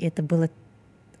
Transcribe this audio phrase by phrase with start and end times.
[0.00, 0.48] И это было...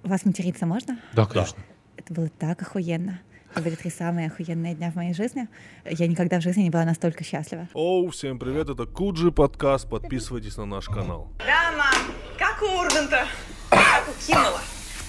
[0.02, 0.98] Вас материться можно?
[1.12, 1.62] Да, конечно.
[1.98, 3.20] Это было так охуенно.
[3.52, 5.48] Это были три самые охуенные дня в моей жизни.
[5.84, 7.68] Я никогда в жизни не была настолько счастлива.
[7.74, 11.28] Оу, всем привет, это Куджи подкаст, подписывайтесь на наш канал.
[11.40, 13.26] Да, мам, как у Урганта,
[13.68, 14.60] как у Киммела,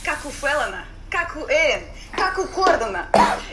[0.03, 1.79] как у Феллона, как у Эйн,
[2.11, 3.07] как у Кордона.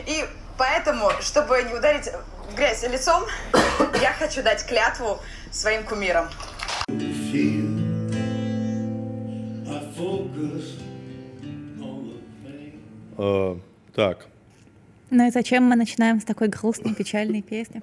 [0.05, 0.25] И
[0.57, 2.09] поэтому, чтобы не ударить
[2.51, 3.23] в грязь лицом,
[4.01, 5.17] я хочу дать клятву
[5.49, 6.27] своим кумирам.
[13.21, 13.57] Э,
[13.93, 14.27] так,
[15.09, 17.81] Ну и зачем мы начинаем с такой грустной, печальной песни?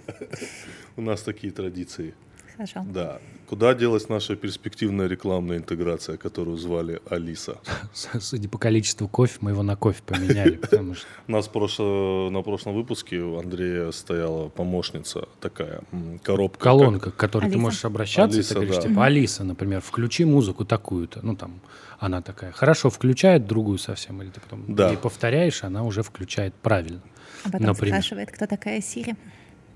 [0.97, 2.14] у нас такие традиции.
[2.56, 2.84] Хорошо.
[2.92, 3.19] Да.
[3.48, 7.59] Куда делась наша перспективная рекламная интеграция, которую звали Алиса?
[7.92, 12.42] Судя по количеству кофе, мы его на кофе поменяли, потому что У нас прошло, на
[12.42, 15.83] прошлом выпуске у Андрея стояла помощница такая,
[16.24, 16.59] коробка.
[16.64, 18.88] колонка, к которой ты можешь обращаться, Алиса, и ты говоришь, да.
[18.88, 21.20] типа, Алиса, например, включи музыку такую-то.
[21.23, 21.61] Ну, там,
[22.00, 24.92] она такая, хорошо, включает другую совсем, или ты потом Да.
[24.95, 27.00] повторяешь, она уже включает правильно.
[27.44, 27.94] А потом Например.
[28.00, 29.14] спрашивает, кто такая Сири.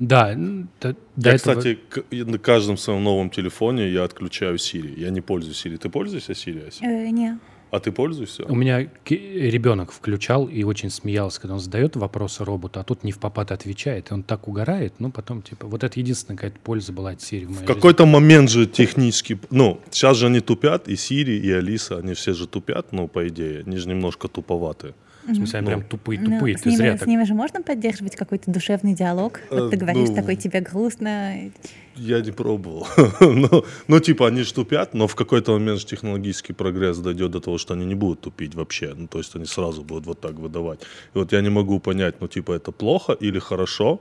[0.00, 1.78] Да, н- д- до Я, этого- кстати,
[2.10, 4.98] на каждом своем новом телефоне я отключаю Siri.
[4.98, 5.76] Я не пользуюсь Siri.
[5.76, 6.68] Ты пользуешься Siri?
[6.68, 6.84] Ася?
[6.84, 7.38] Э, не.
[7.70, 8.44] А ты пользуешься?
[8.46, 13.12] У меня ребенок включал и очень смеялся, когда он задает вопросы роботу, а тут не
[13.12, 16.92] в попад отвечает, и он так угорает, ну, потом, типа, вот это единственная какая-то польза
[16.92, 19.38] была от Siri в моей В какой-то момент же технически...
[19.50, 23.28] Ну, сейчас же они тупят, и Siri, и Алиса, они все же тупят, ну, по
[23.28, 23.62] идее.
[23.66, 24.94] Они же немножко туповаты.
[25.26, 25.70] В смысле, они Ну.
[25.70, 27.04] прям Ну, тупые-тупые, с, ты зря ними, так...
[27.04, 29.40] с ними же можно поддерживать какой-то душевный диалог?
[29.50, 31.50] Э, Вот ты говоришь, ну, такой тебе грустно.
[31.96, 32.86] Я не пробовал.
[33.20, 37.40] ну, ну, типа, они ж тупят, но в какой-то момент же технологический прогресс дойдет до
[37.40, 38.94] того, что они не будут тупить вообще.
[38.96, 40.80] Ну, то есть они сразу будут вот так выдавать.
[41.14, 44.00] И вот я не могу понять, ну, типа, это плохо или хорошо,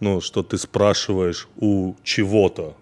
[0.00, 2.76] ну, что ты спрашиваешь у чего-то,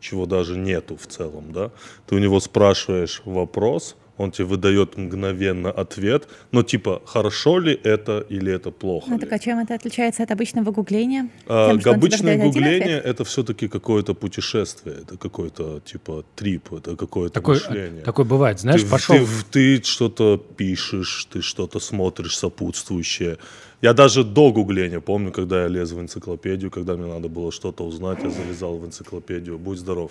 [0.00, 1.70] чего даже нету в целом, да,
[2.06, 8.24] ты у него спрашиваешь вопрос, он тебе выдает мгновенно ответ, но типа, хорошо ли это
[8.28, 9.20] или это плохо Ну ли?
[9.20, 11.28] так а чем это отличается от обычного гугления?
[11.46, 17.56] А, Тем, обычное гугление это все-таки какое-то путешествие, это какой-то типа трип, это какое-то Такое,
[17.56, 18.02] мышление.
[18.02, 19.16] такое бывает, знаешь, ты, пошел...
[19.16, 23.36] ты, в- ты что-то пишешь, ты что-то смотришь сопутствующее.
[23.86, 27.84] Я даже до гугления помню, когда я лез в энциклопедию, когда мне надо было что-то
[27.86, 29.58] узнать, я залезал в энциклопедию.
[29.58, 30.10] Будь здоров.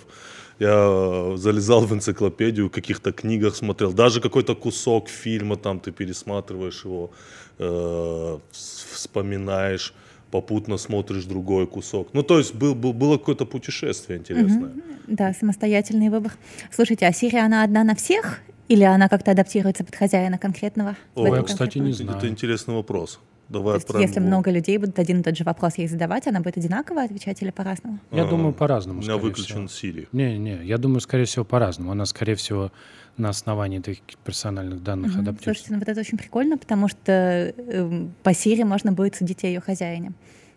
[0.58, 5.92] Я э, залезал в энциклопедию, в каких-то книгах смотрел, даже какой-то кусок фильма там ты
[5.92, 7.10] пересматриваешь его,
[7.58, 9.92] э, вс- вспоминаешь
[10.30, 12.08] попутно смотришь другой кусок.
[12.14, 14.70] Ну, то есть был, был, было какое-то путешествие интересное.
[15.06, 16.32] Да, самостоятельный выбор.
[16.72, 18.40] Слушайте, а Сирия, она одна на всех?
[18.68, 20.96] Или она как-то адаптируется под хозяина конкретного?
[21.14, 22.16] этом я, кстати, не знаю.
[22.18, 23.20] Это интересный вопрос.
[23.48, 24.26] Давай То есть, отправим если его.
[24.28, 27.50] много людей будут один и тот же вопрос ей задавать, она будет одинаково отвечать или
[27.50, 27.98] по-разному?
[28.10, 29.92] Я А, думаю, по-разному, У меня выключен всего.
[29.92, 30.08] Siri.
[30.12, 31.92] Не-не, я думаю, скорее всего, по-разному.
[31.92, 32.72] Она, скорее всего,
[33.16, 35.20] на основании таких персональных данных Мгм.
[35.20, 35.44] адаптируется.
[35.44, 39.46] Слушайте, ну вот это очень прикольно, потому что эм, по Сири можно будет судить о
[39.46, 40.12] ее хозяине.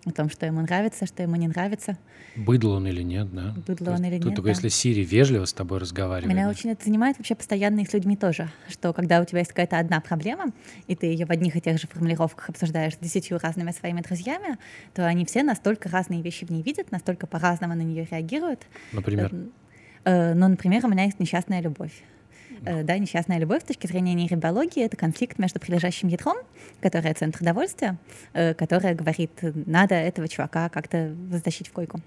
[0.05, 1.97] О том, что ему нравится, что ему не нравится.
[2.35, 3.53] Быдло он или нет, да?
[3.67, 4.49] Быдло он или нет, Только да.
[4.49, 6.33] если Сири вежливо с тобой разговаривает.
[6.33, 6.51] Меня да.
[6.51, 9.77] очень это занимает вообще постоянно и с людьми тоже, что когда у тебя есть какая-то
[9.77, 10.53] одна проблема,
[10.87, 14.57] и ты ее в одних и тех же формулировках обсуждаешь с десятью разными своими друзьями,
[14.93, 18.65] то они все настолько разные вещи в ней видят, настолько по-разному на нее реагируют.
[18.93, 19.33] Например,
[20.05, 21.91] Э, Ну, например, у меня есть несчастная любовь.
[22.65, 26.37] Э, Да, несчастная любовь с точки зрения нейробиологии— это конфликт между прилежащим ядром,
[26.81, 27.97] которое центр довольствия,
[28.33, 32.01] э, которое говорит, надо этого чувака как-то затащить в койку.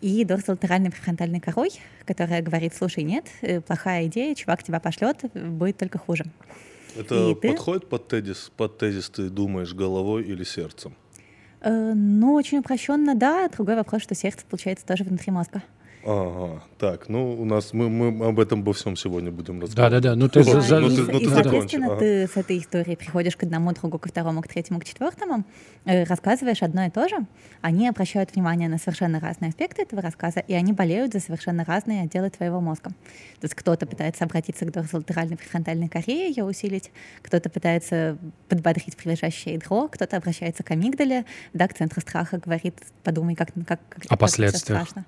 [0.00, 1.70] И дорсолатеральной префронтальной корой,
[2.04, 6.24] которая говорит, слушай, нет, э, плохая идея, чувак тебя пошлет, будет только хуже.
[6.96, 7.48] Это И ты?
[7.48, 8.50] подходит под тезис?
[8.56, 10.94] Под тезис ты думаешь головой или сердцем?
[11.64, 13.48] Ну, очень упрощенно, да.
[13.48, 15.62] Другой вопрос, что сердце, получается, тоже внутри мозга.
[16.04, 20.02] Ага, так, ну у нас мы, мы об этом во всем сегодня будем разговаривать.
[20.02, 22.00] Да-да-да, ну ты за- Да, за- ну и, ты- с- ну и, ты соответственно, закончи,
[22.00, 25.44] ты с этой историей приходишь к одному другу, ко второму, к третьему, к четвертому,
[25.84, 27.16] рассказываешь одно и то же.
[27.60, 32.02] Они обращают внимание на совершенно разные аспекты этого рассказа, и они болеют за совершенно разные
[32.02, 32.90] отделы твоего мозга.
[32.90, 36.90] То есть кто-то пытается обратиться к дорсолатеральной префронтальной коре, ее усилить,
[37.22, 38.16] кто-то пытается
[38.48, 43.80] подбодрить прилежащее ядро, кто-то обращается к амигдале, да, к центру страха, говорит, подумай, как, как,
[43.88, 44.62] как О последствиях.
[44.88, 45.04] страшно.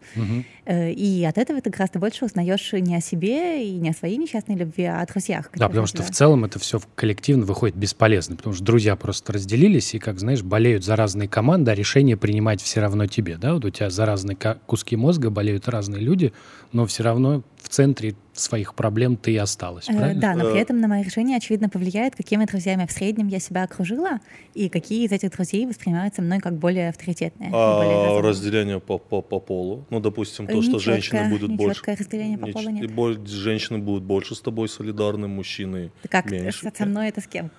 [0.64, 4.16] Э, И от этого ты гораздо больше узнаешь не о себе и не о своей
[4.16, 5.50] несчастной любви, а о друзьях.
[5.54, 9.32] Да, потому что в тебя- целом это все коллективно выходит бесполезно, потому что друзья просто
[9.32, 13.54] разделились и, как знаешь, болеют за разные команды, а решение принимать все равно тебе, да?
[13.54, 16.32] Вот у тебя за разные куски мозга болеют разные люди,
[16.72, 20.20] но все равно в центре своих проблем ты и осталась, Э, правильно?
[20.20, 20.62] Да, но при Э.
[20.62, 24.18] этом на мои решения, очевидно, повлияет, какими друзьями в среднем я себя окружила,
[24.54, 27.50] и какие из этих друзей воспринимаются мной как более авторитетные.
[27.50, 28.22] более А разумные.
[28.30, 31.70] разделение по, по, по полу, ну, допустим, то, Э, что нечёткое- женщины будут больше...
[31.70, 32.84] нечёткое разделение по неч- полу нет.
[32.84, 36.70] и боль- женщины будут больше с тобой солидарны, мужчины Ты как меньше.
[36.76, 37.50] со, мной это с кем?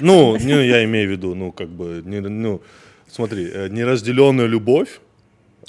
[0.00, 2.60] Ну, не, я имею в виду, ну, как бы, не, ну,
[3.08, 5.00] смотри, э, неразделенная любовь,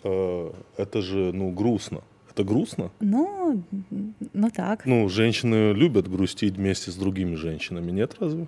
[0.04, 2.02] э, это же, ну, грустно.
[2.42, 2.92] Это грустно?
[3.00, 3.64] Ну,
[4.34, 4.86] ну так.
[4.86, 8.48] Ну, женщины любят грустить вместе с другими женщинами, нет разве?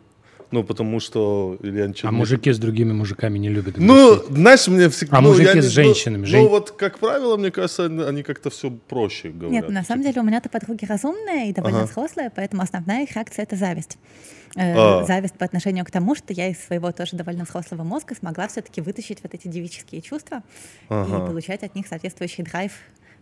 [0.52, 1.58] Ну, потому что...
[1.64, 4.36] Или ничего А не- мужики с другими мужиками не любят Ну, грустить.
[4.36, 5.18] знаешь, мне всегда...
[5.18, 7.86] А ну, мужики я не- с женщинами, Ну, жен- ну, вот, как правило, мне кажется,
[7.86, 9.52] они, они как-то все проще говорят.
[9.52, 11.88] Нет, на самом Типа, деле у меня-то подруги разумные и довольно Ага.
[11.92, 13.98] взрослые, поэтому основная их реакция— это зависть.
[14.56, 15.04] Э, А.
[15.06, 18.80] Зависть по отношению к тому, что я из своего тоже довольно взрослого мозга смогла все-таки
[18.82, 20.44] вытащить вот эти девические чувства
[20.90, 21.24] Ага.
[21.24, 22.74] и получать от них соответствующий драйв,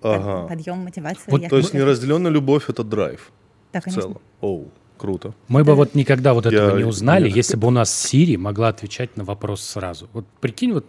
[0.01, 0.47] Ага.
[0.47, 1.25] подъем, мотивацию.
[1.27, 3.31] Вот То есть неразделенная любовь— это драйв
[3.73, 4.01] Да, в конечно.
[4.01, 4.17] целом.
[4.41, 4.67] Оу,
[4.97, 5.33] круто.
[5.47, 8.37] Мы бы вот никогда вот этого Я- не узнали, я- если бы у нас Siri
[8.37, 10.09] могла отвечать на вопрос сразу.
[10.13, 10.85] Вот прикинь, вот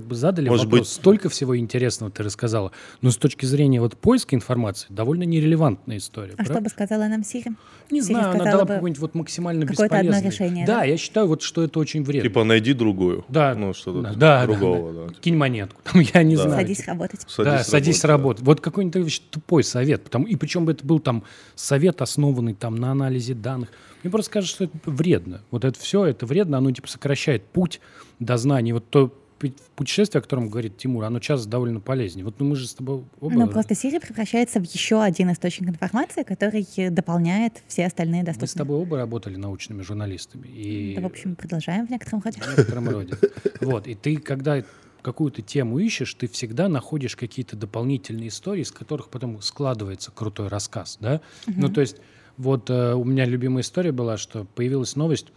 [0.00, 3.80] как бы задали Может вопрос, быть- столько всего интересного ты рассказала, но с точки зрения
[3.80, 6.34] вот поиска информации довольно нерелевантная история.
[6.36, 6.60] А что правда?
[6.64, 7.52] бы сказала нам Сири?
[7.90, 10.84] Не Сири знаю, она дала бы, какой-нибудь вот максимально какое-то одно решение, Да, да?
[10.84, 12.28] я считаю вот, что это очень вредно.
[12.28, 13.24] Типа найди другую.
[13.28, 15.06] да, Ну, что-то да, да, другого, да, да.
[15.08, 15.14] да.
[15.20, 15.80] Кинь монетку.
[15.84, 16.42] Там, я не Да.
[16.42, 16.60] знаю.
[16.60, 17.26] Садись работать.
[17.38, 18.42] да, садись работать, работать.
[18.44, 20.02] Вот какой-нибудь вообще тупой совет.
[20.02, 21.22] Потому, и причем бы это был там
[21.54, 23.68] совет, основанный там на анализе данных.
[24.02, 25.40] Мне просто кажется, что это вредно.
[25.50, 27.80] Вот это все, это вредно, оно типа сокращает путь
[28.18, 28.72] до знаний.
[28.74, 29.12] Вот то
[29.50, 32.24] путешествие, о котором говорит Тимур, оно часто довольно полезнее.
[32.24, 33.34] Вот ну, мы же с тобой оба...
[33.34, 38.36] Но просто Сири превращается в еще один источник информации, который дополняет все остальные Мы с
[38.36, 38.58] доступные.
[38.58, 40.46] тобой оба работали научными журналистами.
[40.46, 42.40] И Да, в общем, продолжаем в некотором роде.
[42.40, 43.14] в некотором роде.
[43.60, 44.62] Вот, и ты, когда
[45.02, 50.98] какую-то тему ищешь, ты всегда находишь какие-то дополнительные истории, из которых потом складывается крутой рассказ,
[51.00, 51.20] да?
[51.46, 51.96] Ну, то есть,
[52.36, 55.28] вот э, у меня любимая история была, что появилась новость,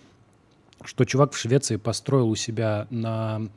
[0.83, 3.49] что чувак в Швеции построил у себя на,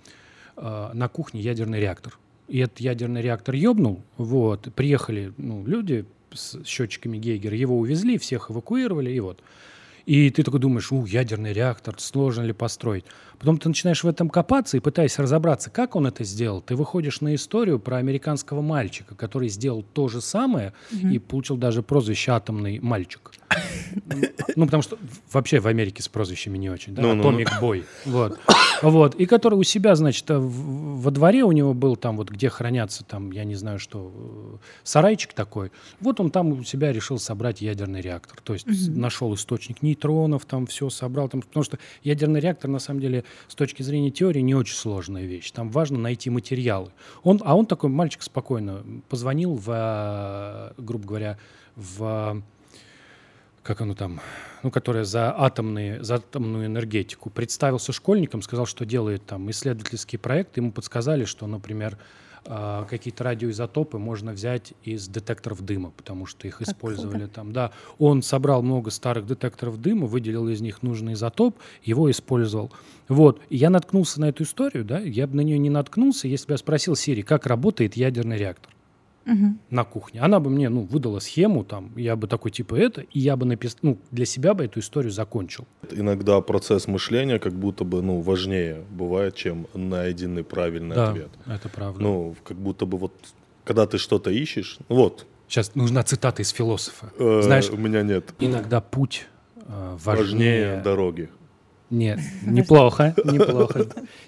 [0.61, 2.19] э, на кухне ядерный реактор.
[2.49, 8.51] И этот ядерный реактор ёбнул, вот, приехали ну, люди с счетчиками Гейгера, его увезли, всех
[8.51, 9.43] эвакуировали, и вот.
[10.07, 13.05] И ты такой думаешь, у, ядерный реактор, сложно ли построить?
[13.41, 17.23] Потом ты начинаешь в этом копаться и пытаясь разобраться, как он это сделал, ты выходишь
[17.23, 22.79] на историю про американского мальчика, который сделал то же самое и получил даже прозвище «атомный
[22.81, 23.33] мальчик».
[24.57, 24.97] Ну, потому что
[25.33, 27.03] вообще в Америке с прозвищами не очень, да.
[27.03, 28.39] Atomic Boy, вот.
[28.83, 32.31] Вот, и который у себя, значит, э, в- во дворе у него был там вот,
[32.31, 35.71] где хранятся там, я не знаю что, э, сарайчик такой.
[36.01, 38.39] Вот он там у себя решил собрать ядерный реактор.
[38.43, 41.29] То есть нашел источник нейтронов, там все собрал.
[41.29, 45.25] Там, потому что ядерный реактор, на самом деле, с точки зрения теории, не очень сложная
[45.25, 45.51] вещь.
[45.51, 46.93] Там важно найти материалы.
[47.23, 51.39] Он, а он такой мальчик спокойно позвонил в, э, грубо говоря,
[51.77, 52.43] в
[53.63, 54.21] как оно там,
[54.63, 60.57] ну, которая за, атомные, за атомную энергетику, представился школьником, сказал, что делает там исследовательский проект.
[60.57, 61.99] Ему подсказали, что, например,
[62.47, 67.53] а, какие-то радиоизотопы можно взять из детекторов дыма, потому что их использовали там.
[67.53, 72.73] Да, он собрал много старых детекторов дыма, выделил из них нужный изотоп, его использовал.
[73.09, 76.47] Вот, и я наткнулся на эту историю, да, я бы на нее не наткнулся, если
[76.47, 78.73] бы я спросил Сири, как работает ядерный реактор
[79.25, 80.21] на кухне.
[80.21, 83.47] Она бы мне, ну, выдала схему, там, я бы такой, типа, это, и я бы
[83.47, 85.67] написал, ну, для себя бы эту историю закончил.
[85.91, 91.31] Иногда процесс мышления как будто бы ну, важнее бывает, чем найденный правильный да, ответ.
[91.47, 92.03] это правда.
[92.03, 93.13] Ну, как будто бы вот,
[93.65, 97.11] когда ты что-то ищешь, вот, Сейчас нужна цитата из философа.
[97.19, 98.33] э, Знаешь, у меня нет.
[98.39, 99.27] иногда путь
[99.57, 100.81] э, Важнее важнее...
[100.83, 101.29] дороги.
[101.91, 103.87] Нет, неплохо, неплохо,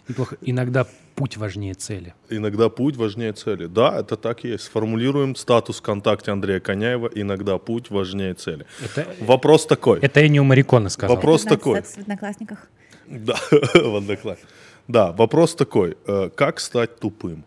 [0.09, 0.37] неплохо.
[0.41, 2.13] Иногда путь важнее цели.
[2.29, 3.67] Иногда путь важнее цели.
[3.67, 4.65] Да, это так и есть.
[4.65, 7.09] Сформулируем статус ВКонтакте Андрея Коняева.
[7.15, 8.67] Иногда путь важнее цели.
[8.83, 10.01] Это, Вопрос такой.
[10.01, 11.15] это Эннио Мариконе сказал.
[11.17, 11.83] Вопрос такой.
[11.83, 12.69] в одноклассниках.
[13.07, 14.51] Да, в одноклассниках.
[14.89, 15.97] Да, вопрос такой.
[16.07, 17.45] Э, Как стать тупым?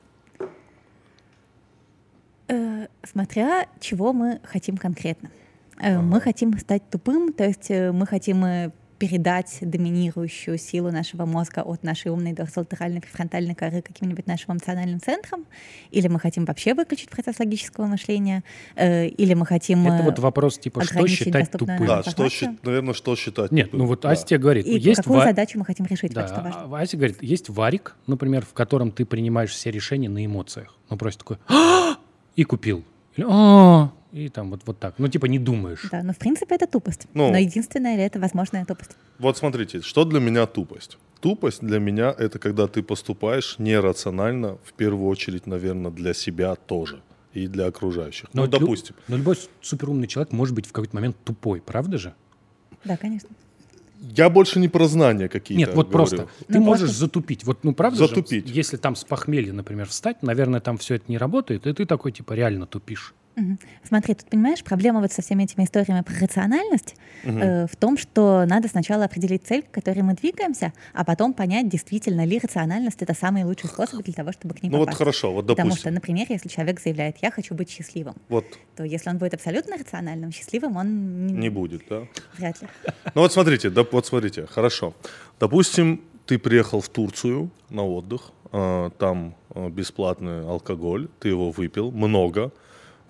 [2.48, 5.30] Э, смотря чего мы хотим конкретно.
[5.82, 11.84] Э, Мы хотим стать тупым, то есть мы хотим передать доминирующую силу нашего мозга от
[11.84, 15.46] нашей умной дорсолатеральной префронтальной коры каким-нибудь нашим эмоциональным центрам,
[15.92, 18.44] или мы хотим вообще выключить процесс логического мышления,
[18.76, 19.86] э, или мы хотим...
[19.88, 21.86] Это э, вот вопрос, типа, что считать тупым?
[21.86, 22.28] Да, что,
[22.64, 23.80] наверное, что считать Нет, тупым?
[23.80, 24.12] ну вот Да.
[24.12, 26.62] Астя говорит, И есть какую ва- задачу мы хотим решить, Да, вот что важно.
[26.62, 30.76] а Вася говорит, есть варик, например, в котором ты принимаешь все решения на эмоциях.
[30.90, 31.98] Ну, просто такой «А!»
[32.36, 32.84] и купил.
[33.16, 34.96] Или «А!» И там вот, вот так.
[34.98, 35.88] Ну, типа не думаешь.
[35.92, 37.08] Да, но в принципе это тупость.
[37.14, 37.32] Ну.
[37.32, 38.92] Но единственная ли это возможная тупость?
[39.20, 40.98] Вот смотрите, что для меня тупость?
[41.20, 47.02] Тупость для меня это когда ты поступаешь нерационально, в первую очередь, наверное, для себя тоже.
[47.34, 48.30] и для окружающих.
[48.32, 48.96] Но ну, лю- допустим.
[49.10, 52.14] Но любой суперумный человек может быть в какой-то момент тупой, правда же?
[52.86, 53.30] Да, конечно.
[54.00, 55.92] Я больше не про знания какие-то Нет, вот говорю.
[55.92, 56.28] просто.
[56.48, 57.44] Ты Ну, можешь просто- затупить.
[57.44, 58.50] Вот, ну, правда же, Затупить.
[58.50, 62.14] если там с похмелья, например, встать, наверное, там все это не работает, и ты такой,
[62.14, 63.14] типа, реально тупишь.
[63.84, 68.46] Смотри, тут понимаешь, проблема вот со всеми этими историями про рациональность э, в том, что
[68.46, 73.14] надо сначала определить цель, к которой мы двигаемся, а потом понять, действительно ли рациональность это
[73.14, 74.98] самый лучший способ для того, чтобы к ней Ну вот попасть.
[75.00, 75.80] хорошо, вот Потому допустим.
[75.82, 79.78] что, например, если человек заявляет, я хочу быть счастливым, Вот то если он будет абсолютно
[79.78, 82.04] рациональным, счастливым он не будет, да?
[82.38, 82.68] вряд ли.
[83.14, 84.94] Ну вот смотрите, доп- вот смотрите, хорошо.
[85.40, 91.92] Допустим, ты приехал в Турцию на отдых, а, там а, бесплатный алкоголь, ты его выпил
[91.92, 92.52] много,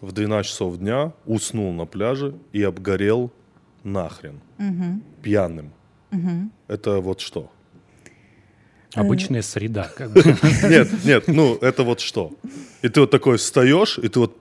[0.01, 3.31] в 12 часов дня уснул на пляже и обгорел
[3.83, 4.39] нахрен,
[5.21, 5.71] пьяным.
[6.67, 7.51] Это вот что?
[8.93, 9.91] Обычная среда.
[9.95, 10.23] Как бы.
[10.69, 12.31] Нет, нет, ну это вот что?
[12.81, 14.37] И ты вот такой встаешь, и ты вот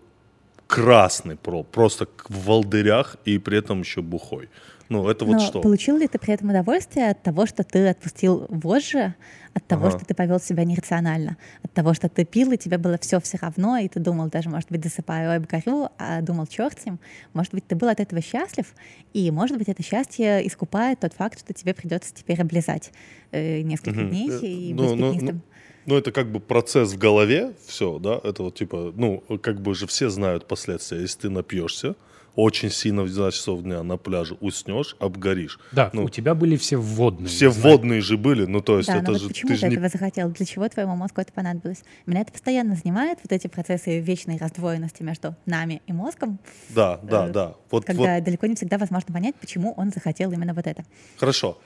[0.69, 4.49] красный про, просто в волдырях и при этом еще бухой.
[4.89, 5.61] Ну это вот Но что?
[5.61, 9.15] получил ли ты при этом удовольствие от того, что ты отпустил вожжи,
[9.55, 9.99] от того, Ага.
[9.99, 13.39] что ты повел себя нерационально, от того, что ты пил, и тебе было все все
[13.41, 16.99] равно, и ты думал даже, может быть, засыпаю, ой, обгорю, а думал, черт с ним.
[17.33, 18.75] Может быть, ты был от этого счастлив,
[19.13, 22.93] и, может быть, это счастье искупает тот факт, что тебе придется теперь облизать
[23.31, 25.43] э, несколько дней Э, и ну, быть ну, пятнистым.
[25.87, 29.75] Ну, это как бы процесс в голове, все, да, это вот типа, ну, как бы
[29.75, 31.01] же все знают последствия.
[31.01, 31.95] Если ты напьешься,
[32.37, 35.59] очень сильно в 12 часов дня на пляже уснешь, обгоришь.
[35.73, 37.29] Да, Ну, у тебя были все вводные.
[37.29, 37.63] все знаешь.
[37.79, 39.67] водные же были, ну, то есть Да, это но вот же, почему ты ты, же
[39.69, 39.75] не...
[39.75, 40.31] этого захотел?
[40.31, 41.83] Для чего твоему мозгу это понадобилось?
[42.07, 46.39] Меня это постоянно занимает, вот эти процессы вечной раздвоенности между нами и мозгом,
[46.71, 47.55] Да, да, э, да.
[47.71, 50.85] Вот, когда вот, далеко не всегда возможно понять, почему он захотел именно вот это.
[51.19, 51.59] хорошо.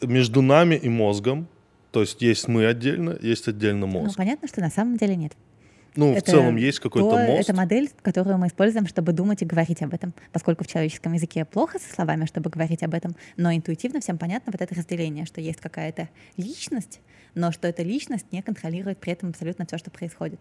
[0.00, 1.48] Между нами и мозгом,
[1.90, 4.16] то есть есть мы отдельно, есть отдельно Ну, мозг.
[4.16, 5.32] понятно, что на самом деле нет.
[5.98, 7.40] Ну, в Это целом есть какой-то то- мост.
[7.48, 10.14] Это модель, которую мы используем, чтобы думать и говорить об этом.
[10.32, 14.52] Поскольку в человеческом языке плохо со словами, чтобы говорить об этом, но интуитивно всем понятно
[14.52, 17.00] вот это разделение, что есть какая-то личность,
[17.34, 20.40] но что эта личность не контролирует при этом абсолютно все, что происходит.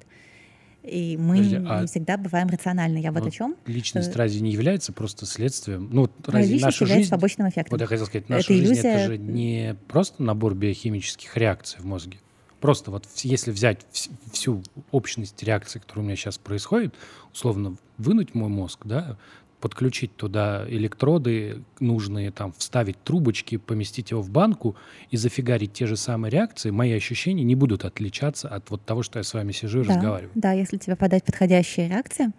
[0.84, 3.00] И мы Подожди, не а- всегда бываем рациональны.
[3.00, 3.56] Я вот Ну, о чем.
[3.66, 5.90] Личность Э, разве не является просто следствием?
[5.92, 7.12] Ну, вот разве личность наша является жизнь...
[7.12, 7.72] побочным эффектом.
[7.72, 11.80] Вот я хотел сказать, Это наша жизнь иллюзия- это же не просто набор биохимических реакций
[11.82, 12.20] в мозге.
[12.60, 16.96] Просто вот если взять вс- всю общность реакций, которые у меня сейчас происходит,
[17.34, 19.18] условно вынуть мой мозг, да,
[19.60, 24.76] подключить туда электроды нужные, там, вставить трубочки, поместить его в банку
[25.10, 29.20] и зафигарить те же самые реакции, мои ощущения не будут отличаться от вот того, что
[29.20, 30.32] я с вами сижу и Да, разговариваю.
[30.36, 32.32] Да, если тебе подать подходящие реакции.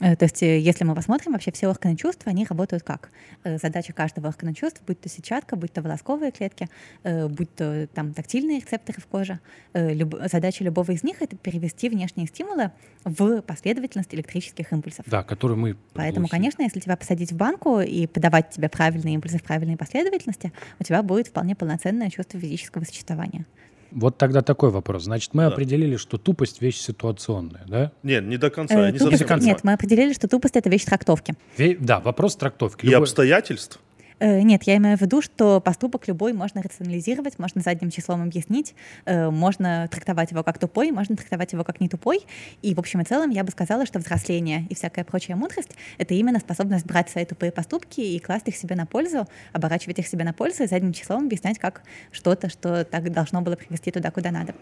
[0.00, 3.10] Э, То есть, э, если мы посмотрим, вообще все органы чувств, они работают как?
[3.44, 6.68] Э, Задача каждого органа чувств, будь то сетчатка, будь то волосковые клетки,
[7.04, 9.38] будь то там тактильные рецепторы в коже,
[9.74, 12.70] люб- задача любого из них— это перевести внешние стимулы
[13.04, 15.04] в последовательность электрических импульсов.
[15.06, 15.76] Да, который мы...
[15.92, 16.30] Поэтому, глухие.
[16.30, 20.84] конечно, если тебя посадить в банку и подавать тебе правильные импульсы в правильной последовательности, у
[20.84, 23.46] тебя будет вполне полноценное чувство физического существования.
[23.94, 25.04] Вот тогда такой вопрос.
[25.04, 25.48] Значит, мы Да.
[25.48, 27.92] определили, что тупость— вещь ситуационная, да?
[28.02, 29.60] Нет, не до конца, Э, не тупость- совсем нет, понимаю.
[29.62, 31.34] мы определили, что тупость— это вещь трактовки.
[31.56, 32.84] Ве- Да, вопрос трактовки.
[32.84, 33.78] И Любой- обстоятельств?
[34.20, 38.74] Э, Нет, я имею в виду, что поступок любой можно рационализировать, можно задним числом объяснить,
[39.04, 42.20] э, можно трактовать его как тупой, можно трактовать его как не тупой.
[42.62, 46.14] И в общем и целом я бы сказала, что взросление и всякая прочая мудрость— это
[46.14, 50.24] именно способность брать свои тупые поступки и класть их себе на пользу, оборачивать их себе
[50.24, 54.30] на пользу и задним числом объяснять как что-то, что так должно было привести туда, куда
[54.30, 54.54] надо.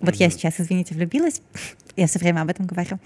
[0.00, 1.42] Вот я сейчас, извините, влюбилась,
[1.96, 2.98] я все время об этом говорю.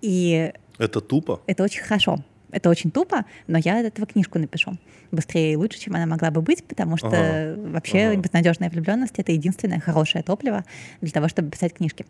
[0.00, 1.42] И Это тупо?
[1.46, 2.24] это очень хорошо.
[2.52, 4.76] Это очень тупо, но я от этого книжку напишу.
[5.10, 7.54] Быстрее и лучше, чем она могла бы быть, потому что Ага.
[7.72, 8.16] вообще Ага.
[8.20, 10.64] безнадежная влюбленность это единственное хорошее топливо
[11.00, 12.06] для того, чтобы писать книжки.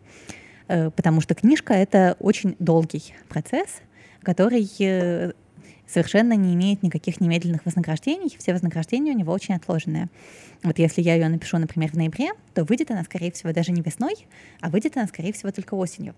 [0.67, 3.81] Э, Потому что книжка это очень долгий процесс,
[4.23, 5.31] который э,
[5.87, 8.35] совершенно не имеет никаких немедленных вознаграждений.
[8.39, 10.07] Все вознаграждения у него очень отложенные.
[10.63, 13.81] Вот если я ее напишу, например, в ноябре, то выйдет она, скорее всего, даже не
[13.81, 14.13] весной,
[14.61, 16.15] а выйдет она, скорее всего, только осенью.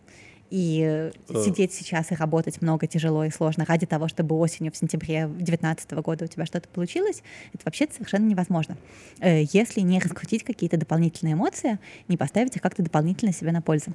[0.53, 1.11] И э,
[1.43, 5.91] сидеть сейчас и работать много тяжело и сложно ради того, чтобы осенью в сентябре 2019
[5.93, 7.23] года у тебя что-то получилось,
[7.55, 8.77] это вообще совершенно невозможно.
[9.19, 13.93] Э, Если не раскрутить какие-то дополнительные эмоции, не поставить их как-то дополнительно себе на пользу.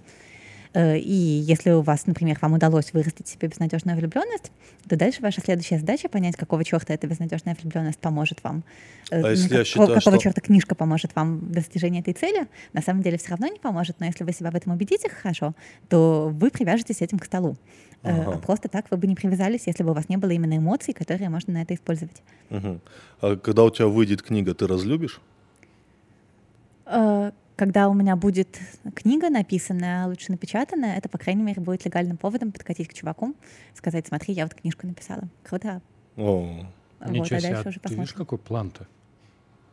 [0.75, 4.53] Э, И если у вас, например, вам удалось вырастить себе безнадежную влюбленность,
[4.89, 8.63] то дальше ваша следующая задача понять, какого черта эта безнадежная влюбленность поможет вам.
[9.11, 12.01] Э, А если ну, я как- считаю, какого что- черта книжка поможет вам в достижении
[12.01, 14.73] этой цели, на самом деле все равно не поможет, но если вы себя в этом
[14.73, 15.55] убедите хорошо,
[15.89, 17.57] то вы привяжетесь этим к столу.
[18.03, 18.39] Э, Ага.
[18.39, 21.29] Просто так вы бы не привязались, если бы у вас не было именно эмоций, которые
[21.31, 22.23] можно на это использовать.
[22.51, 22.81] Мгм.
[23.21, 25.21] А когда у тебя выйдет книга, ты разлюбишь?
[27.59, 28.57] Когда у меня будет
[28.95, 33.35] книга написанная, а лучше напечатанная, это, по крайней мере, будет легальным поводом подкатить к чуваку,
[33.75, 35.25] сказать, смотри, я вот книжку написала.
[35.43, 35.83] Круто.
[36.17, 36.65] О,
[37.01, 38.17] вот, Ничего а себе, дальше а уже ты видишь, посмотрим.
[38.17, 38.87] какой план-то?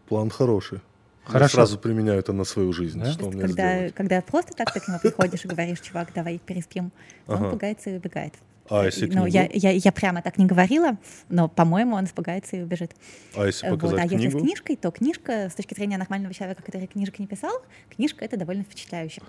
[0.09, 0.79] план хороший.
[1.27, 1.53] Я Хорошо.
[1.53, 2.99] сразу применяю это на свою жизнь.
[2.99, 3.11] Да?
[3.11, 3.93] Что мне когда, сделать?
[3.93, 6.91] когда просто так ты к нему приходишь и говоришь, чувак, давай переспим,
[7.27, 7.49] он Ага.
[7.51, 8.33] пугается и убегает.
[8.69, 9.27] А если ну, книгу?
[9.27, 10.97] я, я, я прямо так не говорила,
[11.29, 12.95] но, по-моему, он испугается и убежит.
[13.35, 13.79] А если Э, Вот.
[13.79, 14.39] показать А если с книгу?
[14.39, 17.53] книжкой, то книжка, с точки зрения нормального человека, который книжек не писал,
[17.95, 19.21] книжка— это довольно впечатляюще.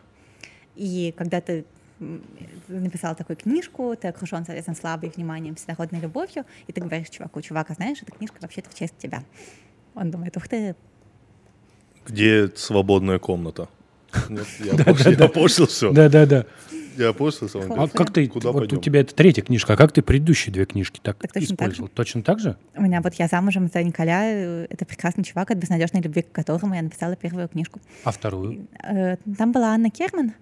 [0.75, 1.65] И когда ты
[2.69, 7.71] написал такую книжку, ты окружен, соответственно, славой, вниманием, всенародной любовью, и ты говоришь чуваку, чувак,
[7.71, 9.23] а знаешь, эта книжка вообще-то в честь тебя.
[9.95, 10.75] Он думает, ух ты,
[12.07, 13.69] Где свободная комната?
[14.29, 15.93] Нет, я опошлил все.
[15.93, 16.47] Да-да-да.
[16.97, 17.59] Я опошлился.
[17.59, 18.79] он А как ты, Куда вот пойдем?
[18.79, 21.67] у тебя это третья книжка, а как ты предыдущие две книжки так, Так точно так
[21.69, 21.89] использовал?
[21.89, 22.57] Точно так же?
[22.77, 26.33] у меня вот я замужем за Николя, э, это прекрасный чувак, от безнадежной любви к
[26.33, 27.81] которому я написала первую книжку.
[28.05, 28.67] А вторую?
[28.83, 30.33] Э, Там была Анна Керман.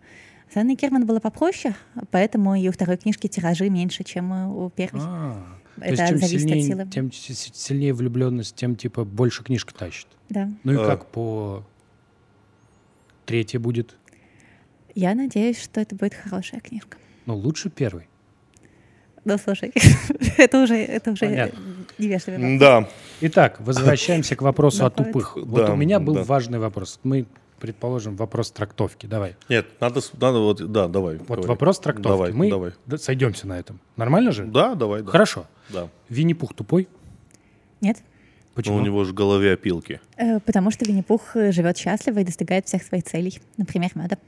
[0.52, 1.74] С Анной Керман было попроще,
[2.10, 5.00] поэтому и у второй книжки тиражи меньше, чем э, у первой.
[5.02, 5.42] А,
[5.76, 6.86] то Это есть чем зависит от сильнее, силы.
[6.92, 10.06] тем сильнее влюбленность, тем типа больше книжка тащит.
[10.28, 10.48] Да.
[10.62, 10.86] Ну и А.
[10.86, 11.64] как по
[13.26, 13.96] третья будет?
[14.94, 16.98] Я надеюсь, что это будет хорошая книжка.
[17.26, 18.06] Ну, лучше первой.
[19.24, 19.72] Ну, слушай,
[20.36, 21.58] это уже, это уже Понятно.
[21.98, 22.60] невежливый вопрос.
[22.60, 22.88] Да,
[23.22, 25.36] Итак, возвращаемся к вопросу о тупых.
[25.36, 26.24] Вот Да, у меня был да.
[26.24, 27.00] важный вопрос.
[27.04, 27.24] Мы,
[27.58, 29.06] предположим, вопрос трактовки.
[29.06, 29.34] Давай.
[29.48, 31.16] нет, надо, надо вот, да, давай.
[31.16, 31.46] Вот говори.
[31.46, 32.08] вопрос трактовки.
[32.08, 32.72] Давай, Мы давай.
[32.98, 33.80] сойдемся на этом.
[33.96, 34.44] Нормально же?
[34.44, 35.02] Да, давай.
[35.02, 35.10] да.
[35.10, 35.46] Хорошо.
[35.70, 35.88] Да.
[36.10, 36.86] Винни-Пух тупой?
[37.80, 37.96] Нет?
[38.54, 38.76] Почему?
[38.76, 40.00] Но у него же в голове опилки.
[40.16, 43.40] Э, Потому что Винни-Пух э, живет счастливо и достигает всех своих целей.
[43.56, 44.18] Например, меда.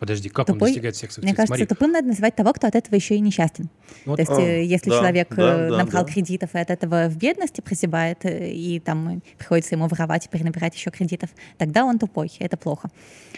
[0.00, 1.36] Подожди, как он Тупой, достигает всех своих Мне целей?
[1.36, 1.66] кажется, Смотри.
[1.66, 3.68] тупым надо называть того, кто от этого еще и несчастен.
[4.06, 6.12] Вот, То есть, А, э, если да, человек да, э, да, набрал да.
[6.12, 10.74] кредитов и от этого в бедности прозябает, э, и там приходится ему воровать и перенабирать
[10.74, 11.28] еще кредитов,
[11.58, 12.88] тогда он тупой, это плохо.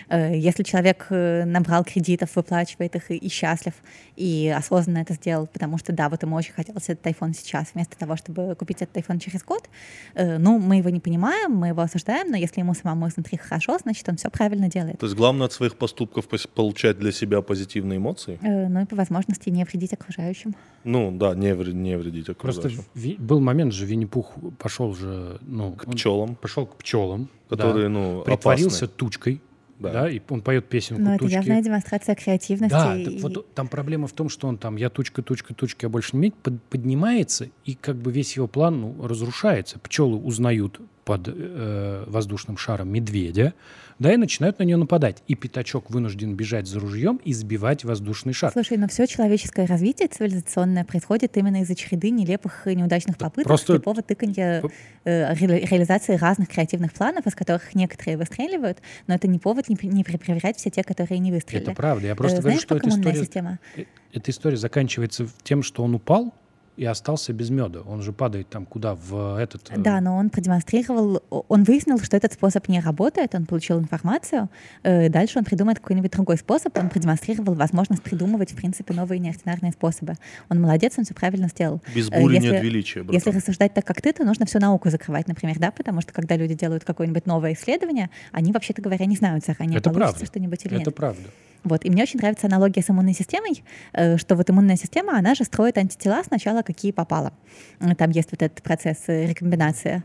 [0.08, 3.72] Если человек набрал кредитов, выплачивает их и, счастлив,
[4.16, 7.96] и осознанно это сделал, потому что, да, вот ему очень хотелось этот iPhone сейчас, вместо
[7.98, 9.68] того, чтобы купить этот iPhone через год,
[10.14, 14.08] ну, мы его не понимаем, мы его осуждаем, но если ему самому изнутри хорошо, значит,
[14.08, 14.98] он все правильно делает.
[14.98, 18.38] То есть главное от своих поступков пос- получать для себя позитивные эмоции?
[18.42, 20.54] Э, Ну и по возможности не вредить окружающим.
[20.84, 22.84] Ну да, не, вред- не вредить Просто окружающим.
[22.94, 25.38] Ви- был момент же, Винни-Пух пошел же...
[25.42, 27.28] Ну, К пчелам, Пошел к пчелам.
[27.48, 28.96] которые, ну, Притворился опасны.
[28.98, 29.40] тучкой.
[29.78, 29.92] Да.
[29.92, 30.08] Да.
[30.10, 31.34] и он поет песенку Но это тучки.
[31.34, 32.72] явная демонстрация креативности.
[32.72, 35.86] Да, и- так вот там проблема в том, что он там, я тучка, тучка, тучка,
[35.86, 39.80] я больше не под- поднимается, и как бы весь его план ну, разрушается.
[39.80, 43.54] Пчелы узнают под э, воздушным шаром медведя,
[43.98, 45.22] да, и начинают на нее нападать.
[45.28, 48.52] И пятачок вынужден бежать за ружьем и сбивать воздушный шар.
[48.52, 53.74] Слушай, но все человеческое развитие цивилизационное происходит именно из-за череды нелепых и неудачных попыток, просто-
[53.74, 54.62] слепого тыканья
[55.04, 59.76] э, ре- реализации разных креативных планов, из которых некоторые выстреливают, но это не повод не,
[59.82, 61.62] не перепроверять все те, которые не выстрелили.
[61.64, 62.06] Это правда.
[62.06, 63.58] Я просто Э, говорю, Знаешь, что эта история, система?
[63.76, 66.32] э, эта история заканчивается тем, что он упал
[66.76, 67.80] и остался без меда.
[67.80, 68.94] Он же падает там куда?
[68.94, 69.70] В этот...
[69.70, 74.48] э, Да, но он продемонстрировал, он выяснил, что этот способ не работает, он получил информацию,
[74.82, 79.72] э, дальше он придумает какой-нибудь другой способ, он продемонстрировал возможность придумывать, в принципе, новые неординарные
[79.72, 80.14] способы.
[80.48, 81.82] Он молодец, он все правильно сделал.
[81.94, 83.34] Без Э, бури если- нет величия, Если братан.
[83.36, 86.54] рассуждать так, как ты, то нужно всю науку закрывать, например, да, потому что когда люди
[86.54, 90.86] делают какое-нибудь новое исследование, они, вообще-то говоря, не знают заранее, Это получится что-нибудь или Это
[90.90, 90.94] нет.
[90.96, 91.28] правда.
[91.64, 91.84] Вот.
[91.84, 95.44] И мне очень нравится аналогия с иммунной системой, э, что вот иммунная система, она же
[95.44, 97.32] строит антитела сначала, какие попало.
[97.80, 100.02] Э, Там есть вот этот процесс э, рекомбинации.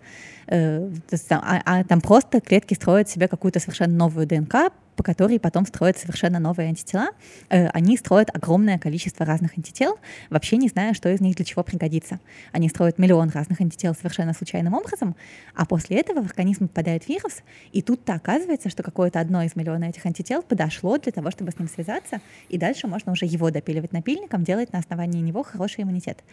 [0.49, 5.97] А, а там просто клетки строят себе какую-то совершенно новую ДНК, по которой потом строят
[5.97, 7.09] совершенно новые антитела.
[7.49, 11.63] Э, Они строят огромное количество разных антител, вообще не зная, что из них для чего
[11.63, 12.19] пригодится.
[12.51, 15.15] Они строят миллион разных антител совершенно случайным образом,
[15.53, 19.85] а после этого в организм попадает вирус, и тут-то оказывается, что какое-то одно из миллиона
[19.85, 23.93] этих антител подошло для того, чтобы с ним связаться, и дальше можно уже его допиливать
[23.93, 26.23] напильником, делать на основании него хороший иммунитет.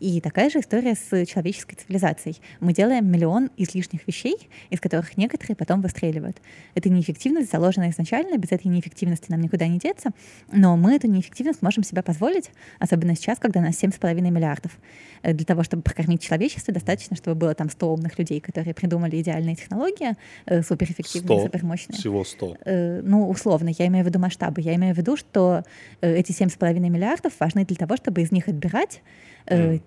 [0.00, 2.40] И такая же история с человеческой цивилизацией.
[2.58, 4.36] Мы делаем миллион излишних вещей,
[4.70, 6.38] из которых некоторые потом выстреливают.
[6.74, 10.10] Это неэффективность, заложена изначально, без этой неэффективности нам никуда не деться,
[10.50, 14.78] но мы эту неэффективность можем себе позволить, особенно сейчас, когда нас 7,5 миллиардов.
[15.22, 19.20] Э, Для того, чтобы прокормить человечество, достаточно, чтобы было там 100 умных людей, которые придумали
[19.20, 20.14] идеальные технологии,
[20.46, 21.98] э, суперэффективные, 100, супермощные.
[21.98, 22.56] всего 100.
[22.64, 24.62] Э, ну, условно, я имею в виду масштабы.
[24.62, 25.62] Я имею в виду, что
[26.00, 29.02] э, эти 7,5 миллиардов важны для того, чтобы из них отбирать
[29.46, 29.78] э,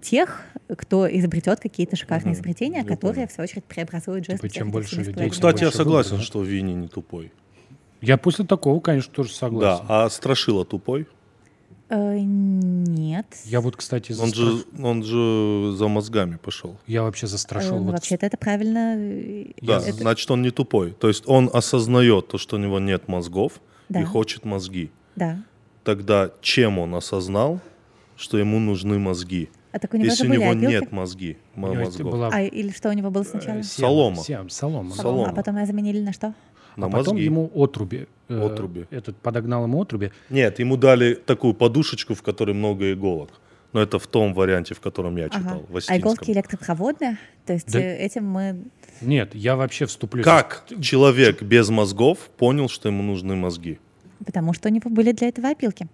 [0.00, 0.42] тех,
[0.76, 3.28] кто изобретет какие-то шикарные Мгм, изобретения, я которые, понял.
[3.28, 4.38] в свою очередь, преобразуют жизнь.
[4.40, 6.26] Типа, чем больше 7,5 людей, Ну, кстати, я согласен, выбора, да?
[6.26, 7.32] что Винни не тупой.
[8.00, 9.84] Я после такого, конечно, тоже Да, согласен.
[9.88, 11.06] а Страшила тупой?
[11.88, 13.26] Э, Нет.
[13.44, 16.78] Я вот, кстати, Он застра- же, он же за мозгами пошел.
[16.86, 17.78] я вообще Э, застрашил.
[17.78, 18.94] ну, вот Вообще-то это правильно.
[18.96, 20.92] э, Да, это- значит, он не тупой.
[20.92, 24.00] То есть он осознает то, что у него нет мозгов Да.
[24.00, 24.90] и хочет мозги.
[25.16, 25.42] Да.
[25.82, 27.60] Тогда чем он осознал,
[28.20, 29.48] что ему нужны мозги?
[29.72, 30.64] А так у него Если у него опилки.
[30.66, 33.58] нет мозги, у мо- него мозгов, была А, или что у него было сначала?
[33.58, 34.16] э, сем- Солома.
[34.22, 34.94] сем- солома.
[34.94, 35.30] Солома.
[35.30, 36.34] А потом ее заменили на что?
[36.76, 37.24] на а потом мозги.
[37.24, 38.06] ему отруби.
[38.28, 38.86] э, Отруби.
[38.90, 40.12] Этот подогнал ему отруби.
[40.30, 43.30] Нет, ему дали такую подушечку, в которой много иголок.
[43.72, 45.80] Но это в том варианте, в котором я читал, Ага.
[45.80, 47.18] в А иголки электропроводные?
[47.46, 47.80] То есть Да.
[47.80, 48.62] э, этим мы...
[49.00, 50.22] Нет, я вообще вступлю.
[50.24, 53.78] Как человек без мозгов понял, что ему нужны мозги?
[54.24, 55.86] Потому что у него были для этого опилки.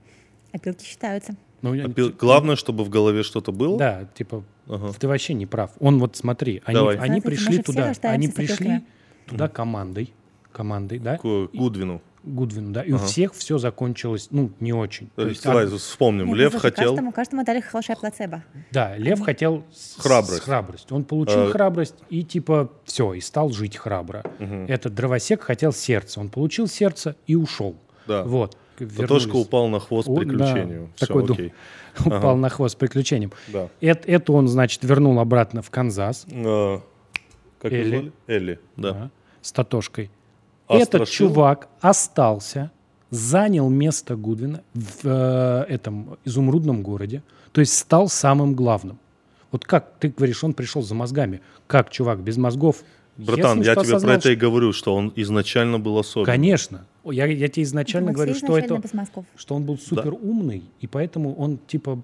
[0.53, 1.35] Опилки считаются.
[1.63, 3.79] Ну, я- Опи- Главное, чтобы в голове что-то было.
[3.79, 4.93] Да, типа, Ага.
[4.99, 5.71] ты вообще не прав.
[5.81, 6.97] Он вот смотри, они, Давай.
[6.97, 8.85] они Смотрите, пришли туда, они пришли
[9.27, 10.13] туда командой,
[10.53, 12.03] командой, да, К Гудвину.
[12.25, 13.07] Гудвину, да, и у Ага.
[13.07, 15.09] всех все закончилось, ну, не очень.
[15.15, 16.27] То есть, Давай а- вспомним.
[16.27, 16.89] Нет, Лев слушай, хотел...
[16.91, 18.43] Каждому, каждому дали хорошее плацебо.
[18.73, 19.65] да, Лев хотел
[19.99, 20.43] Храбрость.
[20.43, 20.91] с храбрость.
[20.93, 21.51] Он получил Э.
[21.53, 24.25] храбрость и типа все, и стал жить храбро.
[24.67, 27.77] Этот дровосек хотел сердце, он получил сердце и ушел.
[28.09, 28.25] Да.
[28.25, 28.57] Вот.
[28.85, 29.47] Татошка вернулись.
[29.47, 30.91] упал на хвост О, да, приключению.
[30.97, 31.53] Все, такой дум- окей.
[32.05, 33.33] Упал на хвост приключением.
[33.49, 33.69] Да.
[33.81, 36.81] Эт- эту он, значит, вернул обратно в Канзас А,
[37.61, 38.13] Как Элли.
[38.27, 38.93] Элли, да.
[38.93, 39.11] да,
[39.43, 40.11] с Татошкой.
[40.69, 41.29] А Этот страшил?
[41.29, 42.71] чувак остался,
[43.11, 48.99] занял место Гудвина в э, этом изумрудном городе, то есть стал самым главным.
[49.53, 51.41] Вот как ты говоришь, он пришел за мозгами.
[51.67, 52.83] Как чувак без мозгов?
[53.17, 56.27] Братан, я тебе про осознал, это и говорю, что он изначально был особенным.
[56.27, 56.87] Конечно.
[57.13, 58.83] Я, я тебе изначально Максим говорю, что изначально это,
[59.37, 62.03] что он был супер умный, и поэтому он типа,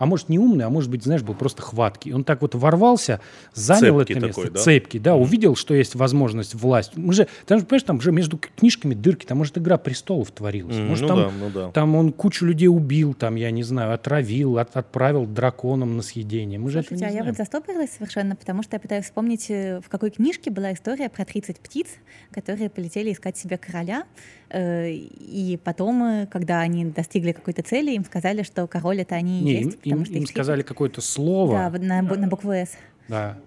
[0.00, 2.14] а может не умный, а может быть, знаешь, был просто хваткий.
[2.14, 3.20] Он так вот ворвался,
[3.52, 4.60] занял Цепкий это такой, место, да?
[4.60, 6.96] цепкий, да, увидел, что есть возможность власть.
[6.96, 10.74] Мы же, там, же, понимаешь, там же между книжками дырки, там может игра престолов творилась,
[10.76, 11.70] М, может ну там, да, ну да.
[11.72, 16.58] там он кучу людей убил, там я не знаю, отравил, от- отправил драконам на съедение.
[16.58, 19.50] Мы же этого Слушайте, не а я вот застопорилась совершенно, потому что я пытаюсь вспомнить,
[19.50, 21.88] э, в какой книжке была история про 30 птиц,
[22.32, 24.04] которые полетели искать себе короля.
[24.50, 29.40] Э, И потом, э, когда они достигли какой-то цели, им сказали, что король это они
[29.40, 29.64] и Не, есть.
[29.64, 31.70] им, потому им- что им их сказали какое-то слово.
[31.72, 32.76] Да, на, на букву «С».
[33.08, 33.38] Да.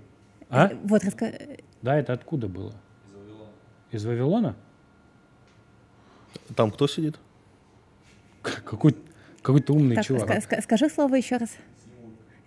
[0.49, 0.67] А?
[0.67, 2.73] Э, Вот, раска- Да, это откуда было?
[3.91, 4.55] Из Вавилона?
[6.55, 7.19] Там кто сидит?
[8.41, 8.95] Какой,
[9.41, 10.29] какой-то умный Так, чувак.
[10.29, 11.49] ска- ска- скажи слово еще раз.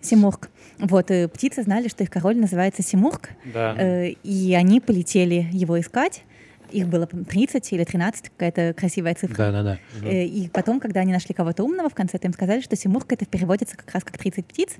[0.01, 0.49] Симург.
[0.77, 3.75] Вот, э, птицы знали, что их король называется Симург, Да.
[3.77, 6.23] э, и они полетели его искать.
[6.71, 9.51] Их было по-моему, 30 или 13, какая-то красивая цифра.
[9.51, 10.09] Да, да, да.
[10.11, 13.25] И потом, когда они нашли кого-то умного, в конце то им сказали, что Симург это
[13.25, 14.75] переводится как раз как 30 птиц.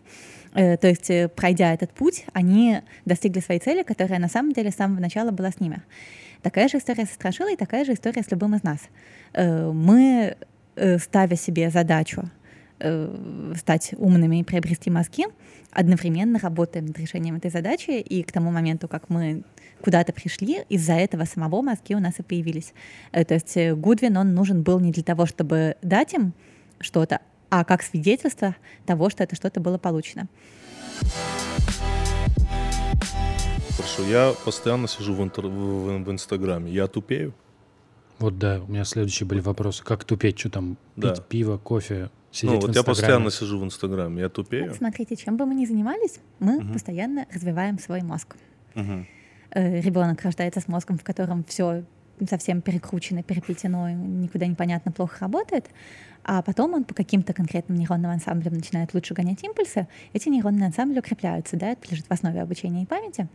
[0.53, 4.71] Э, То есть, э, пройдя этот путь, они достигли своей цели, которая на самом деле
[4.71, 5.81] с самого начала была с ними.
[6.41, 8.79] Такая же история со Страшилой, такая же история с любым из нас.
[9.33, 10.35] Э, Мы,
[10.99, 12.29] ставя себе задачу
[13.55, 15.25] стать умными и приобрести мозги,
[15.71, 19.41] одновременно работаем над решением этой задачи, и к тому моменту, как мы
[19.81, 22.73] куда-то пришли, из-за этого самого мозги у нас и появились.
[23.11, 26.33] Э, То есть э, Гудвин, он нужен был не для того, чтобы дать им
[26.79, 30.27] что-то, а как свидетельство того, что это что-то было получено.
[33.75, 36.71] Хорошо, я постоянно сижу в, интер- в- в Инстаграме.
[36.71, 37.33] Я тупею?
[38.19, 39.83] Вот да, у меня следующие были вопросы.
[39.83, 41.13] Как тупеть, что там, Да.
[41.13, 42.85] пить пиво, кофе, сидеть ну, в вот я Инстаграме?
[42.95, 44.21] постоянно сижу в Инстаграме.
[44.21, 44.73] Я тупею?
[44.73, 48.35] Смотрите, чем бы мы ни занимались, мы постоянно развиваем свой мозг.
[48.73, 49.07] Мгм.
[49.57, 51.83] Э, Ребенок рождается с мозгом, в котором все
[52.29, 55.65] совсем перекручено, переплетено, никуда непонятно, плохо работает,
[56.27, 60.99] а потом он по каким-то конкретным нейронным ансамблям начинает лучше гонять импульсы, эти нейронные ансамбли
[60.99, 63.29] укрепляются, да, это лежит в основе обучения и памяти.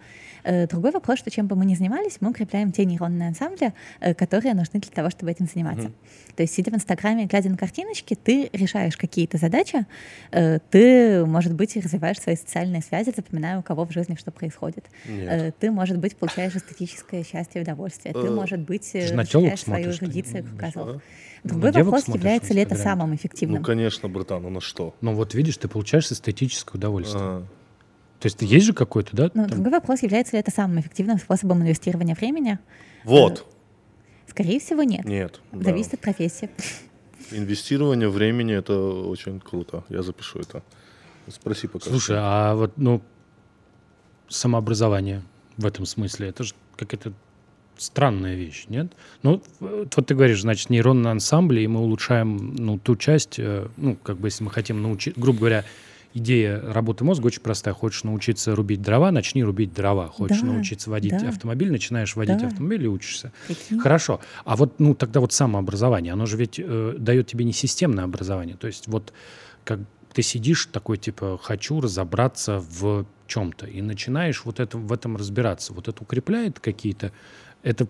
[0.45, 4.13] Э, Другой вопрос, что чем бы мы ни занимались, мы укрепляем те нейронные ансамбли, э,
[4.15, 5.91] которые нужны для того, чтобы этим заниматься.
[6.37, 9.87] То есть, сидя в Инстаграме глядя на картиночки, ты решаешь какие-то задачи,
[10.31, 14.85] э, ты, может быть, развиваешь свои социальные связи, запоминая, у кого в жизни что происходит.
[15.09, 15.57] Нет.
[15.59, 18.13] Ты, может быть, получаешь эстетическое счастье и удовольствие.
[18.13, 21.01] Ты, может быть, расширяешь свою эрудицию, конечно.
[21.43, 23.63] Как девок вопрос, смотришь является ли это самым Ну, эффективным.
[23.63, 24.95] конечно, братан, а на что?
[25.01, 27.23] Ну вот видишь, ты получаешь эстетическое удовольствие.
[27.23, 27.43] А,
[28.21, 29.31] То есть есть же какой-то, да?
[29.35, 32.59] Но там- другой вопрос, является ли это самым эффективным способом инвестирования времени.
[33.05, 33.45] Вот.
[34.29, 35.05] Скорее всего, нет.
[35.05, 35.41] Нет.
[35.53, 35.65] да.
[35.71, 36.49] Зависит от профессии.
[37.33, 39.85] Инвестирование времени это очень круто.
[39.89, 40.63] Я запишу это.
[41.29, 41.89] Спроси пока.
[41.89, 43.01] Слушай, а вот, ну,
[44.29, 45.23] самообразование
[45.57, 47.13] в этом смысле, это же какая-то
[47.83, 48.93] странная вещь, нет?
[49.23, 53.97] Ну, вот ты говоришь, значит, нейронные ансамбли, и мы улучшаем, ну, ту часть, э, ну,
[53.97, 55.65] как бы, если мы хотим научить, грубо говоря,
[56.15, 57.75] идея работы мозга очень простая.
[57.75, 60.09] Хочешь научиться рубить дрова, начни рубить дрова.
[60.09, 61.29] Хочешь Да, научиться водить да.
[61.29, 62.49] автомобиль, начинаешь водить Да.
[62.49, 63.33] автомобиль и учишься.
[63.47, 63.79] Прикинь.
[63.79, 64.21] Хорошо.
[64.45, 68.57] А вот, ну, тогда вот самообразование, оно же ведь э, дает тебе не системное образование.
[68.57, 69.13] То есть вот
[69.65, 69.81] как
[70.13, 75.73] ты сидишь такой, типа, хочу разобраться в чем-то, и начинаешь вот это, в этом разбираться.
[75.73, 77.13] Вот это укрепляет какие-то...
[77.63, 77.87] Это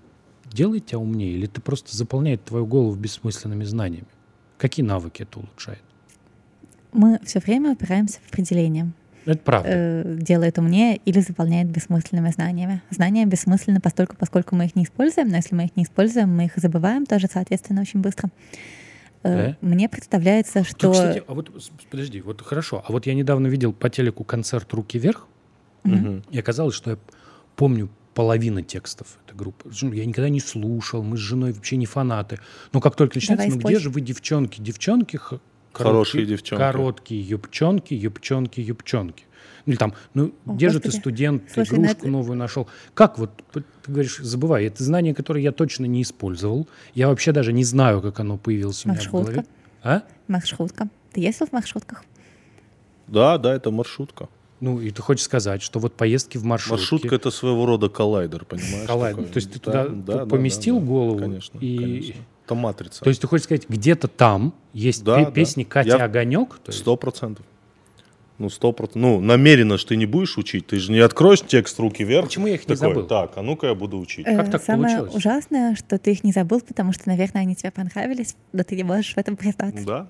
[0.50, 4.06] делает тебя умнее, или это просто заполняет твою голову бессмысленными знаниями?
[4.58, 5.82] Какие навыки это улучшает?
[6.92, 8.92] Мы все время упираемся в определение.
[9.24, 9.68] Это правда.
[9.72, 12.82] Э, делает умнее или заполняет бессмысленными знаниями.
[12.90, 16.46] Знания бессмысленны постольку, поскольку мы их не используем, но если мы их не используем, мы
[16.46, 18.30] их забываем тоже, соответственно, очень быстро.
[19.22, 19.56] Э, Да?
[19.60, 20.92] Мне представляется, Ну, что...
[20.92, 21.50] кстати, а вот
[21.90, 22.84] подожди, вот хорошо.
[22.86, 25.28] А вот я недавно видел по телеку концерт «Руки вверх»,
[25.84, 26.24] Мгм.
[26.30, 26.98] и оказалось, что я
[27.56, 29.70] помню половину текстов этой группы.
[29.82, 32.38] Ну, Я никогда не слушал, мы с женой вообще не фанаты.
[32.72, 33.72] Но как только начинается, Давай ну спой.
[33.72, 35.40] где же вы, девчонки, девчонки, х-
[35.72, 36.60] Хорошие короткие- девчонки.
[36.62, 39.24] Короткие юбчонки, юбчонки, юбчонки.
[39.64, 41.00] Или там, ну О, где же ты, Господи.
[41.00, 42.68] студент, Слушай, ну игрушку это- новую нашел?
[42.94, 46.68] Как вот, ты говоришь, забывай, это знание, которое я точно не использовал.
[46.94, 49.32] Я вообще даже не знаю, как оно появилось у меня в Маршрутка.
[49.32, 49.46] голове.
[49.82, 50.02] А?
[50.28, 50.88] Маршрутка.
[51.12, 52.04] Ты ездил в маршрутках?
[53.06, 54.28] Да, да, это маршрутка.
[54.62, 56.80] Ну, и ты хочешь сказать, что вот поездки в маршрутке...
[56.80, 58.86] Маршрутка это своего рода коллайдер, понимаешь?
[58.86, 59.24] Коллайдер.
[59.24, 59.32] такой?
[59.32, 60.86] То есть ты Да, туда да, да, поместил да, да.
[60.86, 62.14] голову Конечно, и- конечно.
[62.46, 63.00] Это матрица.
[63.04, 65.30] То есть ты хочешь сказать, где-то там есть Да, пе- да.
[65.32, 66.60] песни Катя Я- Огонек?
[66.68, 67.44] Сто процентов.
[68.38, 69.02] Ну, сто процентов.
[69.02, 70.66] Ну, намеренно ж ты не будешь учить.
[70.68, 72.26] Ты же не откроешь текст руки вверх.
[72.26, 73.06] Почему я их не такой, забыл?
[73.06, 74.24] Так, а ну-ка я буду учить.
[74.26, 75.14] Как Э, так Самое получилось?
[75.24, 78.84] ужасное, что ты их не забыл, потому что, наверное, они тебе понравились, но ты не
[78.84, 79.84] можешь в этом признаться.
[79.84, 80.06] Да,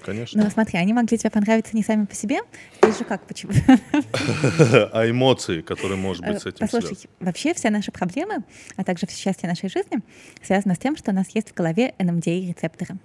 [0.00, 0.42] конечно.
[0.42, 2.38] Но смотри, они могли тебе понравиться не сами по себе.
[2.82, 3.52] Здесь же как, почему?
[4.92, 7.08] А эмоции, которые, может быть, с Э, этим Послушай, связаны.
[7.20, 8.44] вообще все наши проблемы,
[8.76, 10.00] а также все счастье нашей жизни
[10.42, 12.96] связано с тем, что у нас есть в голове NMDA-рецепторы.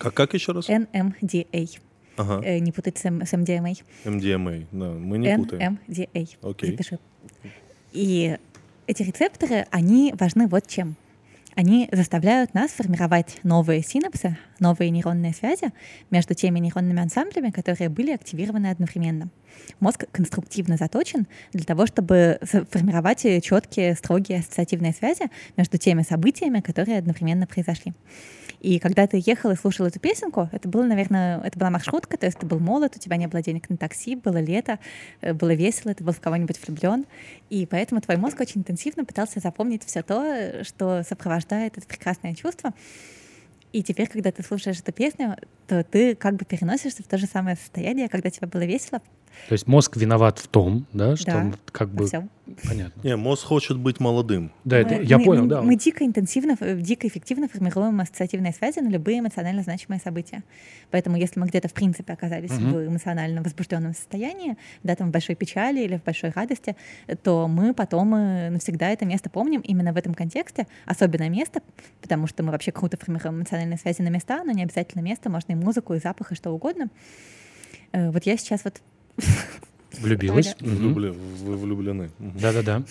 [0.00, 0.68] А как еще раз?
[0.68, 1.78] NMDA.
[2.16, 3.76] Ага, Э, Не путать с, М- с MDMA.
[4.04, 4.66] MDMA.
[4.70, 5.78] Да, мы не путаем.
[5.88, 6.28] NMDA.
[6.42, 6.70] Окей.
[6.70, 6.98] Запиши.
[7.92, 8.36] И
[8.86, 10.96] эти рецепторы, они важны вот чем.
[11.54, 15.70] Они заставляют нас формировать новые синапсы, новые нейронные связи
[16.10, 19.28] между теми нейронными ансамблями, которые были активированы одновременно.
[19.78, 26.98] Мозг конструктивно заточен для того, чтобы формировать четкие, строгие ассоциативные связи между теми событиями, которые
[26.98, 27.94] одновременно произошли.
[28.64, 32.24] И когда ты ехал и слушал эту песенку, это было, наверное, это была маршрутка, то
[32.24, 34.78] есть ты был молод, у тебя не было денег на такси, было лето,
[35.20, 37.04] э, было весело, ты был в кого-нибудь влюблен,
[37.50, 42.72] и поэтому твой мозг очень интенсивно пытался запомнить все то, что сопровождает это прекрасное чувство.
[43.74, 47.26] И теперь, когда ты слушаешь эту песню, то ты как бы переносишься в то же
[47.26, 49.02] самое состояние, когда тебе было весело.
[49.48, 52.06] То есть мозг виноват в том, да, что Да, он как бы...
[52.06, 52.30] всем.
[52.68, 53.00] Понятно.
[53.02, 54.52] Не, мозг хочет быть молодым.
[54.64, 55.62] Да, это, Мы- я мы- понял, мы- да.
[55.62, 60.42] Мы дико интенсивно, э, дико эффективно формируем ассоциативные связи на любые эмоционально значимые события.
[60.90, 62.72] Поэтому если мы где-то в принципе оказались Мгм.
[62.72, 66.76] в эмоционально возбужденном состоянии, да, там в большой печали или в большой радости,
[67.22, 71.62] то мы потом э, навсегда это место помним именно в этом контексте, особенное место,
[72.02, 75.52] потому что мы вообще круто формируем эмоциональные связи на места, но не обязательно место, можно
[75.52, 76.88] и музыку, и запах, и что угодно.
[77.92, 78.82] Э, Вот я сейчас вот
[80.00, 80.56] Влюбилась.
[80.60, 82.10] Вы влюблены.
[82.18, 82.82] Да-да-да.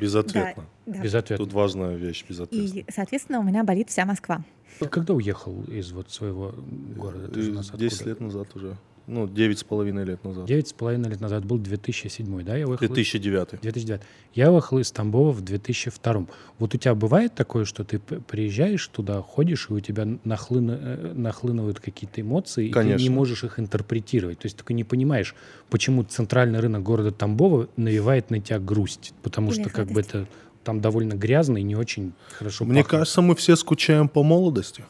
[0.00, 0.64] Безответно.
[0.86, 1.02] Да, да.
[1.02, 1.42] Без ответа.
[1.42, 2.78] Тут важная вещь, безответно.
[2.78, 4.44] И, соответственно, у меня болит вся Москва.
[4.90, 6.54] Когда уехал из вот своего
[6.96, 7.28] города?
[7.28, 8.10] Ты же у нас 10 откуда?
[8.10, 8.76] лет назад уже.
[9.06, 10.46] Ну, девять с половиной лет назад.
[10.46, 12.56] Девять с половиной лет назад был 2007, да?
[12.56, 12.86] Я уехал...
[12.86, 13.60] 2009.
[13.60, 14.00] 2009.
[14.34, 16.26] Я уехал из Тамбова в 2002.
[16.58, 21.12] Вот у тебя бывает такое, что ты приезжаешь туда, ходишь, и у тебя нахлыну- э,
[21.14, 23.02] нахлынывают какие-то эмоции, и ты Конечно.
[23.02, 24.38] не можешь их интерпретировать.
[24.38, 25.34] То есть ты не понимаешь,
[25.68, 29.12] почему центральный рынок города Тамбова навевает на тебя грусть.
[29.22, 30.26] Потому Или что как бы это
[30.62, 32.90] там довольно грязно и не очень хорошо Мне пахнет.
[33.00, 34.84] кажется, мы все скучаем по молодости.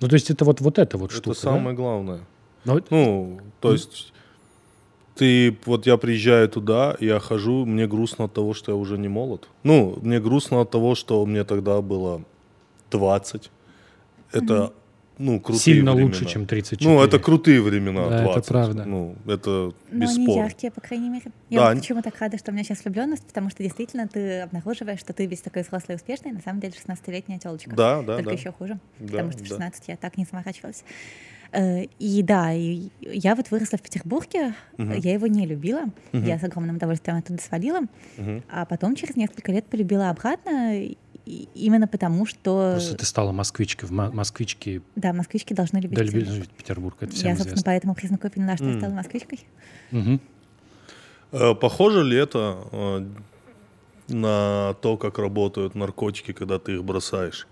[0.00, 1.52] Ну, то есть это вот, вот это вот Это штука, да?
[1.52, 2.20] самое главное.
[2.64, 4.12] Ну, вот- Ну, то есть
[5.14, 9.08] ты, вот я приезжаю туда, я хожу, мне грустно от того, что я уже не
[9.08, 9.48] молод.
[9.62, 12.22] Ну, мне грустно от того, что мне тогда было
[12.90, 13.50] 20.
[14.32, 14.72] Это,
[15.18, 16.08] ну, крутые Сильно времена.
[16.08, 16.90] лучше, чем 34.
[16.90, 18.48] Ну, это крутые времена, Да, это 20.
[18.48, 18.84] правда.
[18.84, 20.40] Ну, это Но они бесспорно.
[20.42, 21.26] яркие, по крайней мере.
[21.50, 24.08] Я Да, вот они- почему так рада, что у меня сейчас влюбленность, потому что действительно
[24.08, 27.70] ты обнаруживаешь, что ты весь такой взрослый и успешный, на самом деле 16-летняя телочка.
[27.76, 28.36] Да, да, Только да.
[28.36, 29.48] еще хуже, Да, потому что в да.
[29.50, 30.82] 16 я так не заморачивалась.
[31.54, 34.92] Э, И да, и я вот выросла в Петербурге, Мгм.
[34.94, 36.24] я его не любила, Мгм.
[36.24, 37.80] я с огромным удовольствием оттуда свалила,
[38.16, 38.42] Мгм.
[38.50, 40.96] а потом через несколько лет полюбила обратно, и-
[41.54, 43.88] именно потому что, Просто ты стала москвичкой.
[43.88, 46.28] В мо- москвички да, москвички должны любить да, Петербург.
[46.34, 46.96] жить Петербург.
[47.00, 47.64] Это Я, всем собственно, известно.
[47.72, 48.78] по этому признаку поняла, что я М.
[48.80, 49.40] стала москвичкой.
[51.32, 53.06] Э, Похоже ли это э,
[54.08, 57.46] на то, как работают наркотики, когда ты их бросаешь?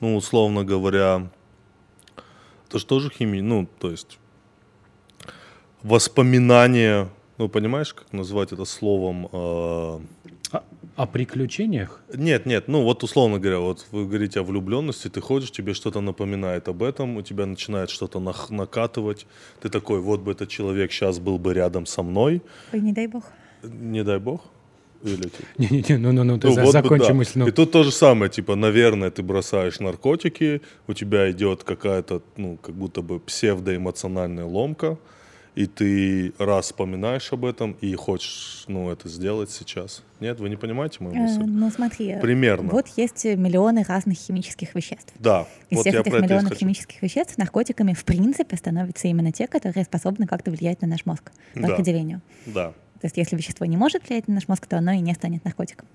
[0.00, 1.28] Ну, условно говоря,
[2.68, 4.18] это же тоже химия, ну, то есть
[5.82, 9.28] воспоминания, ну, понимаешь, как назвать это словом?
[9.32, 10.00] э,
[10.52, 10.62] А-
[10.96, 12.00] о приключениях?
[12.14, 16.00] Нет, нет, ну вот условно говоря, вот вы говорите о влюбленности, ты ходишь, тебе что-то
[16.00, 19.26] напоминает об этом, у тебя начинает что-то нах- накатывать,
[19.60, 23.06] ты такой, вот бы этот человек сейчас был бы рядом со мной, Ой, не дай
[23.08, 23.24] бог.
[23.62, 24.40] не дай бог.
[25.06, 27.14] Или, типа, Не-не-не, ну-ну-ну, ты ну, за- вот бы закончи да.
[27.14, 27.38] мысль.
[27.38, 27.46] ну.
[27.48, 32.56] И тут то же самое, типа, наверное, ты бросаешь наркотики, у тебя идет какая-то, ну,
[32.56, 34.98] как будто бы псевдоэмоциональная ломка,
[35.54, 40.02] и ты раз вспоминаешь об этом и хочешь, ну, это сделать сейчас.
[40.20, 41.42] Нет, вы не понимаете мою Э, мысль?
[41.46, 42.08] ну, смотри.
[42.08, 42.68] э, Примерно.
[42.70, 45.14] Вот есть миллионы разных химических веществ.
[45.18, 46.60] Да, Из вот всех я этих про это и миллионов хочу.
[46.60, 51.30] химических веществ наркотиками в принципе становятся именно те, которые способны как-то влиять на наш мозг
[51.54, 51.72] по Да.
[51.74, 52.20] определению.
[52.44, 52.74] Да.
[53.00, 55.44] То есть если вещество не может влиять на наш мозг, то оно и не станет
[55.44, 55.86] наркотиком.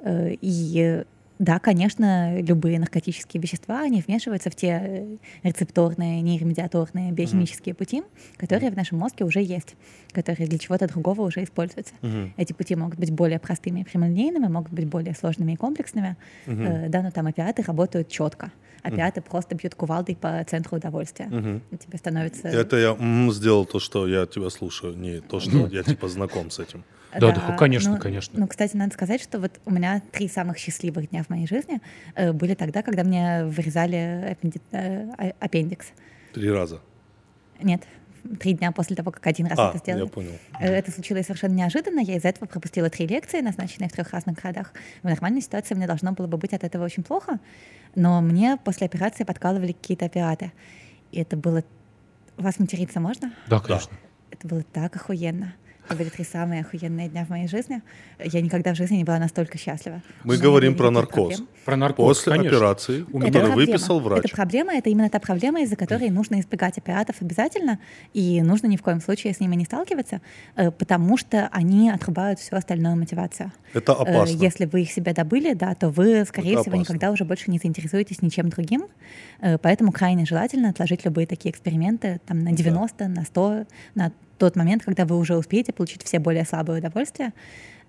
[0.00, 1.04] Э, И
[1.38, 8.04] да, конечно, любые наркотические вещества, они вмешиваются в те э, рецепторные, нейромедиаторные, биохимические пути,
[8.36, 9.74] которые в нашем мозге уже есть,
[10.12, 11.94] которые для чего-то другого уже используются.
[12.02, 12.32] Мгм.
[12.36, 16.16] Эти пути могут быть более простыми и прямолинейными, могут быть более сложными и комплексными.
[16.46, 18.52] Э, Да, но там опиаты работают четко.
[18.82, 21.60] Опиаты просто бьют кувалдой по центру удовольствия.
[21.70, 22.48] И тебе становится...
[22.48, 26.50] Это я м, сделал то, что я тебя слушаю, не то, что я типа знаком
[26.50, 26.84] с этим.
[27.18, 28.40] Да, да, конечно, ну, конечно.
[28.40, 31.80] Ну, кстати, надо сказать, что вот у меня три самых счастливых дня в моей жизни
[32.14, 35.88] э, были тогда, когда мне вырезали аппенди- э, а- аппендикс.
[36.32, 36.80] Три раза.
[37.62, 37.82] Нет,
[38.40, 40.02] три дня после того, как один раз А, это сделали.
[40.04, 40.30] я понял.
[40.60, 42.00] Э, Это случилось совершенно неожиданно.
[42.00, 44.72] Я из-за этого пропустила три лекции, назначенные в трех разных городах.
[45.02, 47.38] В нормальной ситуации мне должно было бы быть от этого очень плохо,
[47.94, 50.52] но мне после операции подкалывали какие-то опиаты.
[51.10, 51.62] И это было...
[52.36, 53.32] Вас материться можно?
[53.48, 53.92] Да, конечно.
[54.30, 55.54] Это было так охуенно.
[55.92, 57.82] Это были три самые охуенные дня в моей жизни.
[58.18, 60.00] Я никогда в жизни не была настолько счастлива.
[60.24, 61.34] Мы говорим про наркоз.
[61.36, 61.48] проблем.
[61.66, 62.56] Про наркоз, После конечно.
[62.56, 64.24] операции, У меня- выписал врач.
[64.24, 67.78] Это проблема, это именно та проблема, из-за которой нужно избегать опиатов обязательно,
[68.14, 70.22] и нужно ни в коем случае с ними не сталкиваться,
[70.56, 73.52] э, потому что они отрубают всю остальную мотивацию.
[73.74, 74.34] Это Э, опасно.
[74.34, 76.92] Если вы их себе добыли, да, то вы, скорее Это всего, опасно.
[76.94, 78.86] никогда уже больше не заинтересуетесь ничем другим.
[79.40, 84.56] Э, Поэтому крайне желательно отложить любые такие эксперименты там, на 90, на 100, на тот
[84.56, 87.32] момент, когда вы уже успеете получить все более слабые удовольствия.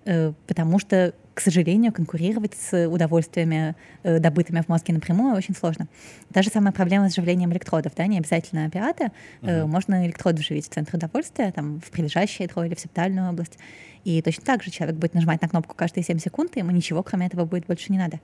[0.04, 5.88] Э, Потому что, к сожалению, конкурировать с удовольствиями, э, добытыми в мозге напрямую, очень сложно.
[6.32, 9.10] Та же самая проблема с живлением электродов, да, не обязательно опиаты.
[9.42, 13.58] Э, Можно электрод вживить в центр удовольствия, там, в прилежащее ядро или в септальную область.
[14.04, 17.02] И точно так же человек будет нажимать на кнопку каждые 7 секунд, и ему ничего,
[17.02, 18.20] кроме этого, будет больше не надо.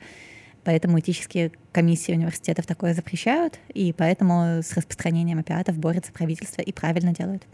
[0.62, 7.12] Поэтому этические комиссии университетов такое запрещают, и поэтому с распространением опиатов борется правительство и правильно
[7.12, 7.44] делают.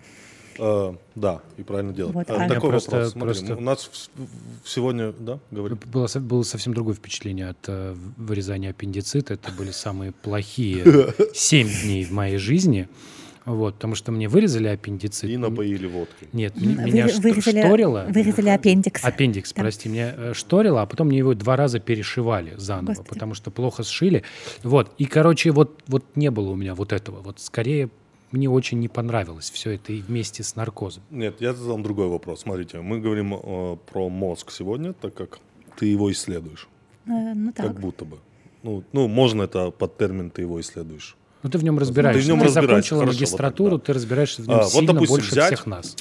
[0.59, 2.15] Э, да, и правильно делать.
[2.15, 3.13] Вот, а- Такой Просто- вопрос.
[3.13, 5.79] Смотри, просто- У нас в- в- сегодня, да, говорим.
[5.87, 9.35] Было, было совсем другое впечатление от э, вырезания аппендицита.
[9.35, 10.85] Это были самые плохие
[11.35, 12.89] семь дней в моей жизни.
[13.45, 15.31] Вот, потому что мне вырезали аппендицит.
[15.31, 16.27] И напоили водки.
[16.33, 18.07] Нет, меня вы- шт- вырезали, шторило.
[18.09, 19.05] вырезали аппендикс.
[19.05, 19.63] Аппендикс, Да.
[19.63, 23.09] прости, меня э, шторило, а потом мне его два раза перешивали заново, Господи.
[23.09, 24.25] потому что плохо сшили.
[24.65, 27.21] Вот, и, короче, вот, вот не было у меня вот этого.
[27.21, 27.89] Вот скорее
[28.37, 31.03] мне очень не понравилось все это и вместе с наркозом.
[31.11, 32.41] Нет, я задам другой вопрос.
[32.41, 35.39] Смотрите, мы говорим э, про мозг сегодня, так как
[35.79, 36.69] ты его исследуешь.
[37.07, 37.67] Э, Ну так.
[37.67, 38.19] Как будто бы.
[38.63, 41.17] Ну, ну, можно это под термин ты его исследуешь.
[41.43, 42.21] Ну, ты в нем разбираешься.
[42.21, 44.63] Ты в нем Ты разбираешься, закончила хорошо, вот магистратуру, так, ты разбираешься в нем А,
[44.63, 45.97] вот, сильно допустим, больше взять- всех нас.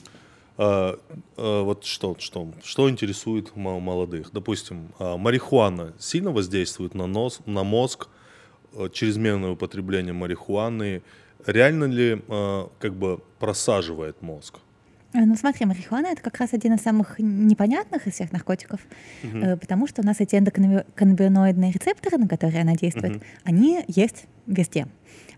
[0.58, 0.98] А,
[1.38, 4.30] а, вот что, что, что интересует мо- молодых?
[4.32, 8.08] Допустим, а, марихуана сильно воздействует на, нос, на мозг,
[8.74, 11.04] э, чрезмерное употребление марихуаны.
[11.46, 14.60] Реально ли а, как бы просаживает мозг?
[15.14, 18.80] Э, Ну смотри, марихуана это как раз один из самых непонятных из всех наркотиков,
[19.24, 24.88] э, потому что у нас эти эндоканнабиноидные рецепторы, на которые она действует, они есть везде.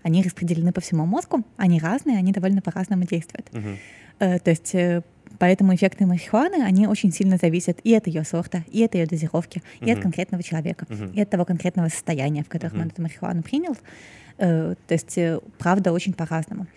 [0.04, 3.48] Они распределены по всему мозгу, они разные, они довольно по-разному действуют.
[4.20, 5.02] Э, То есть э,
[5.38, 9.62] поэтому эффекты марихуаны, они очень сильно зависят и от ее сорта, и от ее дозировки,
[9.82, 13.76] и от конкретного человека, и от того конкретного состояния, в котором он эту марихуану принял.
[14.38, 16.68] Э, То есть, э, правда, очень по-разному.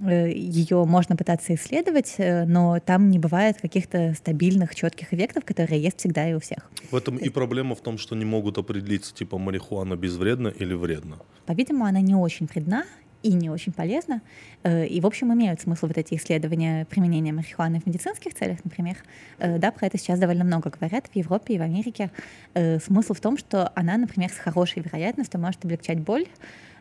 [0.00, 6.00] Ее можно пытаться исследовать, э, но там не бывает каких-то стабильных, четких эффектов, которые есть
[6.00, 6.68] всегда и у всех.
[6.90, 11.18] В этом и проблема в том, что не могут определиться, типа, марихуана безвредна или вредна.
[11.46, 12.84] По-видимому, она не очень вредна
[13.22, 14.20] и не очень полезна.
[14.64, 18.96] Э, И, в общем, имеют смысл вот эти исследования применения марихуаны в медицинских целях, например.
[19.38, 22.10] Э, Да, про это сейчас довольно много говорят в Европе и в Америке.
[22.54, 26.26] Э, Смысл в том, что она, например, с хорошей вероятностью может облегчать боль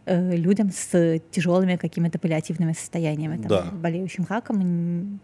[0.05, 3.63] э, людям с тяжелыми какими-то паллиативными состояниями, там, Да.
[3.71, 5.19] болеющим раком,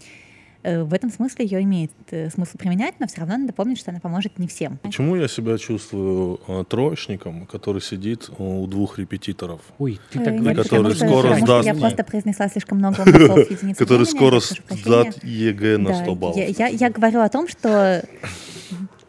[0.63, 3.91] Э, В этом смысле ее имеет э, смысл применять, но все равно надо помнить, что
[3.91, 4.79] она поможет не всем.
[4.81, 9.61] Почему я себя чувствую э, троечником, который сидит у двух репетиторов?
[9.77, 10.63] Ой, ты так говоришь.
[10.63, 15.77] который потому скоро потому сдаст Я просто произнесла слишком много единиц Который скоро сдат ЕГЭ
[15.77, 16.35] на Да, 100 баллов.
[16.37, 18.03] я говорю о том, что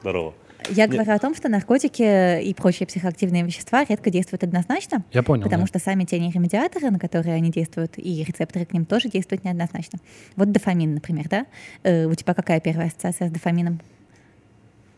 [0.02, 0.34] Здорово.
[0.70, 5.44] Я говорю о том, что наркотики и прочие психоактивные вещества редко действуют однозначно, Я понял.
[5.44, 5.66] потому да.
[5.66, 9.98] что сами те нейромедиаторы, на которые они действуют, и рецепторы к ним тоже действуют неоднозначно.
[10.36, 11.46] Вот дофамин, например, да?
[11.82, 13.80] Э, у тебя какая первая ассоциация с дофамином?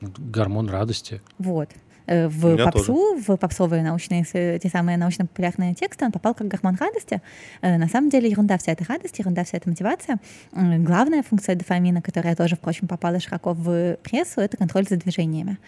[0.00, 1.20] Гормон радости.
[1.38, 1.70] Вот.
[2.06, 6.76] Э, В меня попсу, в попсовые научные, те самые научно-популярные тексты он попал как гормон
[6.80, 7.20] радости.
[7.60, 10.18] Э, На самом деле ерунда вся эта радость, ерунда вся эта мотивация.
[10.52, 15.58] Главная функция дофамина, которая тоже, впрочем, попала широко в прессу, это контроль за движениями.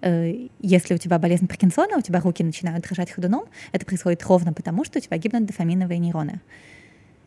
[0.00, 4.52] Э, Если у тебя болезнь Паркинсона, у тебя руки начинают дрожать ходуном, это происходит ровно
[4.52, 6.40] потому, что у тебя гибнут дофаминовые нейроны.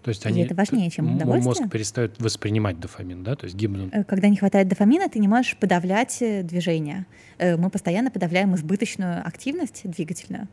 [0.03, 1.63] То есть И они, это важнее, чем удовольствие.
[1.63, 3.35] Мозг перестает воспринимать дофамин, да?
[3.35, 3.93] То есть гибнут.
[3.93, 7.05] Э, Когда не хватает дофамина, ты не можешь подавлять э, движение.
[7.37, 10.47] Э, Мы постоянно подавляем избыточную активность двигательную.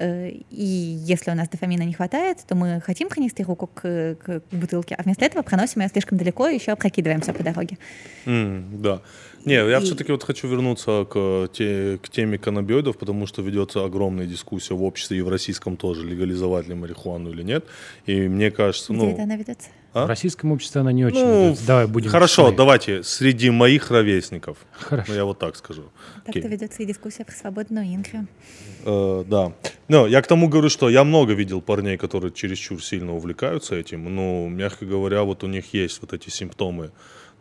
[0.00, 0.64] Э, И
[1.06, 5.02] если у нас дофамина не хватает, то мы хотим пронести руку к, к бутылке, а
[5.02, 7.76] вместо этого проносим ее слишком далеко и еще опрокидываемся по дороге.
[8.26, 9.02] М, да.
[9.44, 13.84] Не, я И- все-таки вот хочу вернуться к, те, к теме каннабиоидов, потому что ведется
[13.84, 17.64] огромная дискуссия в обществе и в российском тоже, легализовать ли марихуану или нет.
[18.06, 19.12] И мне кажется, Где ну...
[19.12, 19.68] это она ведется?
[19.92, 20.04] А?
[20.04, 21.18] В российском обществе она не очень.
[21.18, 21.66] Ну, ведется.
[21.66, 22.10] Давай будем.
[22.10, 22.56] Хорошо, честны.
[22.56, 25.04] давайте, среди моих ровесников, Хорошо.
[25.08, 25.90] ну я вот так скажу.
[26.24, 26.48] Так-то Окей.
[26.48, 28.28] ведется и дискуссия про свободную Ингрию.
[28.84, 29.52] Э, да.
[29.88, 34.14] Но я к тому говорю, что я много видел парней, которые чересчур сильно увлекаются этим.
[34.14, 36.92] Ну, мягко говоря, вот у них есть вот эти симптомы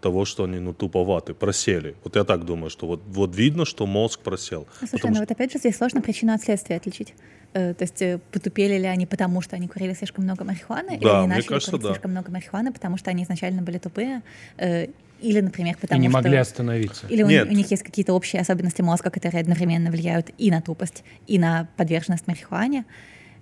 [0.01, 1.95] того, что они ну, туповаты, просели.
[2.03, 4.67] Вот я так думаю, что вот, вот видно, что мозг просел.
[4.81, 7.13] Ну, слушай, Потому ну что- вот опять же здесь сложно причину от следствия отличить.
[7.53, 11.03] Э, То есть э, потупели ли они потому, что они курили слишком много марихуаны, или
[11.03, 11.89] Да, они мне начали кажется, курить да.
[11.93, 14.21] слишком много марихуаны, потому что они изначально были тупые,
[14.57, 14.87] э,
[15.21, 16.17] или, например, И потому не что...
[16.17, 17.07] могли остановиться.
[17.07, 17.49] Или у, Нет.
[17.49, 21.67] у них есть какие-то общие особенности мозга, которые одновременно влияют и на тупость, и на
[21.75, 22.83] подверженность марихуане.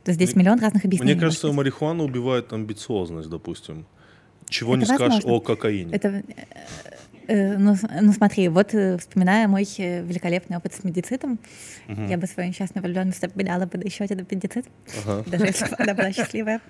[0.03, 1.13] То есть здесь Мне- миллион разных объяснений.
[1.13, 3.85] Мне кажется, марихуана убивает амбициозность, допустим.
[4.49, 5.31] Чего Это не скажешь возможно.
[5.33, 5.93] о кокаине.
[5.93, 6.23] Это, э,
[7.27, 11.39] э, ну, ну смотри, вот э, вспоминая мой великолепный опыт с медицитом,
[11.87, 14.65] я бы свою несчастную влюбленность обменяла бы еще один аппендицит,
[15.05, 15.23] Ага.
[15.27, 16.61] даже если бы она была счастливая.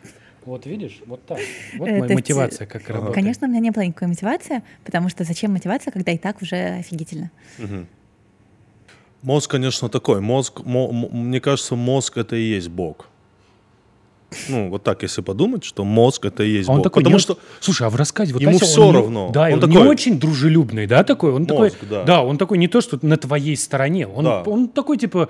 [0.45, 1.39] Вот видишь, вот так.
[1.77, 3.15] Вот моя есть, мотивация как работает.
[3.15, 6.55] Конечно, у меня не было никакой мотивации, потому что зачем мотивация, когда и так уже
[6.79, 7.31] офигительно.
[9.23, 10.21] Мозг, конечно, такой.
[10.21, 13.09] Мозг, мо- мне кажется, мозг это и есть Бог.
[14.49, 16.83] Ну, вот так, если подумать, что мозг это и есть А он Бог.
[16.85, 19.29] такой, Потому не- что слушай, а в рассказе вот ему Ася, всё он не- равно.
[19.33, 21.31] Да, Он он, такой- не очень дружелюбный, да, такой.
[21.31, 22.21] Он Мозг, такой, да.
[22.23, 24.05] он такой не то, что на твоей стороне.
[24.07, 24.43] Он, Да.
[24.43, 25.29] он такой типа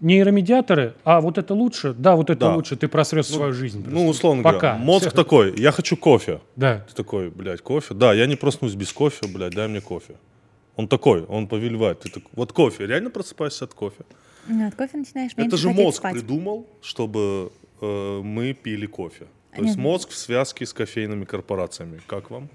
[0.00, 2.54] нейромедиаторы, а вот это лучше, да, вот это Да.
[2.54, 3.78] лучше, ты просрешь свою жизнь.
[3.84, 4.08] ну, просто.
[4.10, 4.58] условно Пока.
[4.58, 5.16] говоря, мозг Всё.
[5.16, 6.40] такой, я хочу кофе.
[6.54, 6.84] Да.
[6.88, 7.94] Ты такой, блядь, кофе?
[7.94, 10.14] Да, я не проснусь без кофе, блядь, дай мне кофе.
[10.76, 12.00] Он такой, он повелевает.
[12.00, 14.04] Ты такой, вот кофе, реально просыпаешься от кофе?
[14.48, 16.12] Ну, от кофе начинаешь меньше Это же мозг спать.
[16.12, 17.50] придумал, чтобы
[17.80, 19.26] э, мы пили кофе.
[19.54, 22.00] То есть мозг в связке с кофейными корпорациями.
[22.06, 22.50] Как вам?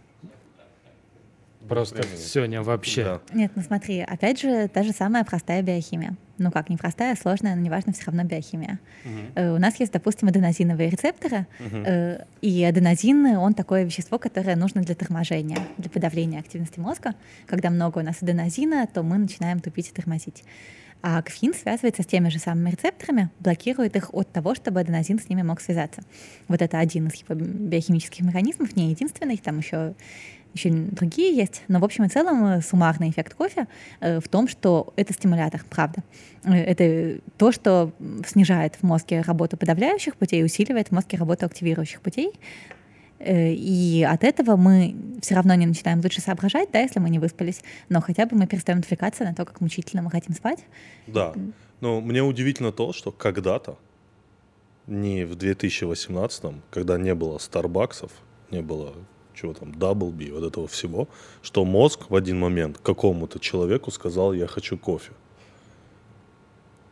[1.67, 3.03] Просто сегодня вообще.
[3.03, 3.21] Да.
[3.33, 6.15] Нет, ну смотри, опять же, та же самая простая биохимия.
[6.37, 8.79] Ну как, не простая, а сложная, но неважно, все равно биохимия.
[9.35, 14.81] Э, У нас есть, допустим, аденозиновые рецепторы, э, и аденозин, он такое вещество, которое нужно
[14.81, 17.13] для торможения, для подавления активности мозга.
[17.45, 20.43] Когда много у нас аденозина, то мы начинаем тупить и тормозить.
[21.01, 25.29] А кофеин связывается с теми же самыми рецепторами, блокирует их от того, чтобы аденозин с
[25.29, 26.03] ними мог связаться.
[26.47, 29.95] Вот это один из его биохимических механизмов, не единственный, там еще
[30.53, 33.67] еще другие есть, но в общем и целом э, суммарный эффект кофе
[33.99, 36.03] э, в том, что это стимулятор, правда.
[36.43, 37.93] Э, Это то, что
[38.25, 42.33] снижает в мозге работу подавляющих путей, усиливает в мозге работу активирующих путей.
[43.23, 47.19] Э, И от этого мы все равно не начинаем лучше соображать, да, если мы не
[47.19, 50.65] выспались, но хотя бы мы перестаем отвлекаться на то, как мучительно мы хотим спать.
[51.07, 51.33] Да.
[51.81, 53.77] Но мне удивительно то, что когда-то,
[54.87, 58.11] не в 2018, когда не было Старбаксов,
[58.49, 58.93] не было
[59.33, 61.07] чего там, Даблби, вот этого всего,
[61.41, 65.11] что мозг в один момент какому-то человеку сказал, я хочу кофе.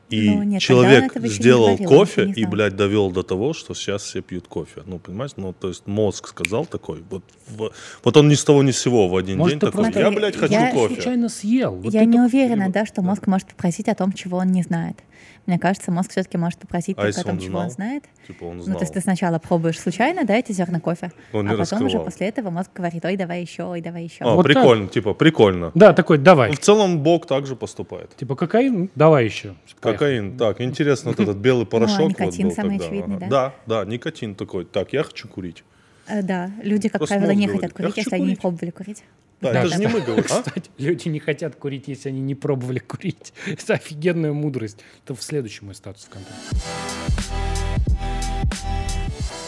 [0.09, 3.73] И Ну, нет, человек не сделал он кофе не и, блядь, довел до того, что
[3.73, 4.81] сейчас все пьют кофе.
[4.85, 5.31] Ну, понимаешь?
[5.37, 7.71] Ну, то есть мозг сказал такой, вот, в-
[8.03, 10.11] вот он ни с того ни с сего в один Может, день такой, просто- я,
[10.11, 10.93] блядь, хочу Я кофе.
[10.95, 11.75] Случайно съел.
[11.75, 14.63] Вот Я не только- уверена, да, что мозг может попросить о том, чего он не
[14.63, 14.97] знает.
[15.45, 18.03] Мне кажется, мозг все-таки может попросить А только о том, он чего он знает.
[18.27, 18.77] Типа он Ну, знал.
[18.77, 21.85] то есть ты сначала пробуешь случайно, да, эти зерна кофе, Он не а потом уже
[21.85, 22.05] раскрывал.
[22.05, 24.23] после этого мозг говорит, ой, давай еще, ой, давай еще.
[24.25, 24.53] А, Вот так.
[24.53, 25.71] прикольно, типа, прикольно.
[25.73, 26.49] Да, такой, давай.
[26.49, 28.15] Ну, В целом Бог также поступает.
[28.15, 29.55] Типа кокаин, давай еще.
[29.79, 30.37] Кокаин.
[30.37, 31.99] Так, интересно, вот этот белый порошок.
[31.99, 32.85] вот Ну, никотин был самый тогда.
[32.85, 33.27] очевидный, да?
[33.27, 34.65] Да, да, никотин такой.
[34.65, 35.63] Так, я хочу курить.
[36.09, 38.25] Э, Да, люди, как Просто правило, не мозг хотят говорит, курить, «Я если хочу они
[38.25, 38.41] не курить».
[38.41, 39.03] пробовали курить.
[39.41, 40.25] Да, Да, это же не мы говорим.
[40.29, 40.41] а?
[40.43, 43.33] Кстати, люди не хотят курить, если они не пробовали курить.
[43.45, 44.79] Это офигенная мудрость.
[45.05, 46.57] Это в следующий мой статус ВКонтакте.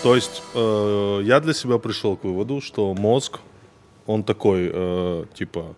[0.04, 3.40] То есть э, я для себя пришел к выводу, что мозг,
[4.08, 5.76] он такой, э, типа,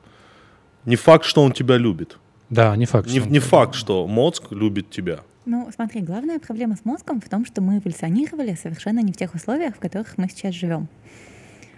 [0.86, 2.18] не факт, что он тебя любит.
[2.50, 3.10] Да, не факт.
[3.10, 5.22] Не, не факт, что мозг любит тебя.
[5.46, 9.34] Ну, смотри, главная проблема с мозгом в том, что мы эволюционировали совершенно не в тех
[9.36, 10.88] условиях, в которых мы сейчас живем.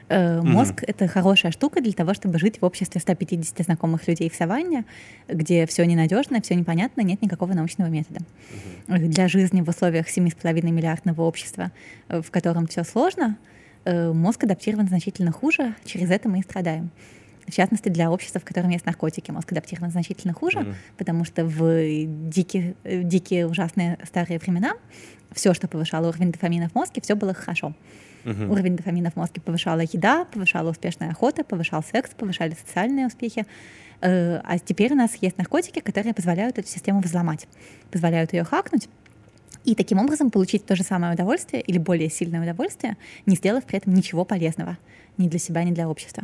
[0.08, 4.36] Э, Мозг— это хорошая штука для того, чтобы жить в обществе 150 знакомых людей в
[4.36, 4.86] саванне,
[5.28, 8.20] где все ненадежно, все непонятно, нет никакого научного метода.
[8.88, 11.72] Э, Для жизни в условиях 7,5 миллиардного общества,
[12.08, 13.38] э, в котором все сложно,
[13.86, 16.92] э, мозг адаптирован значительно хуже, через это мы и страдаем.
[17.48, 20.60] В частности, для общества, в котором есть наркотики, мозг адаптирован значительно хуже,
[20.98, 24.74] потому что в дикие, э, дикие ужасные старые времена
[25.32, 27.74] все, что повышало уровень дофамина в мозге, все было хорошо.
[28.50, 33.46] Уровень дофамина в мозге повышала еда, повышала успешная охота, повышал секс, повышали социальные успехи.
[34.02, 37.48] Э, А теперь у нас есть наркотики, которые позволяют эту систему взломать,
[37.92, 38.90] позволяют ее хакнуть.
[39.64, 43.78] И таким образом получить то же самое удовольствие или более сильное удовольствие, не сделав при
[43.78, 44.78] этом ничего полезного
[45.18, 46.24] ни для себя, ни для общества.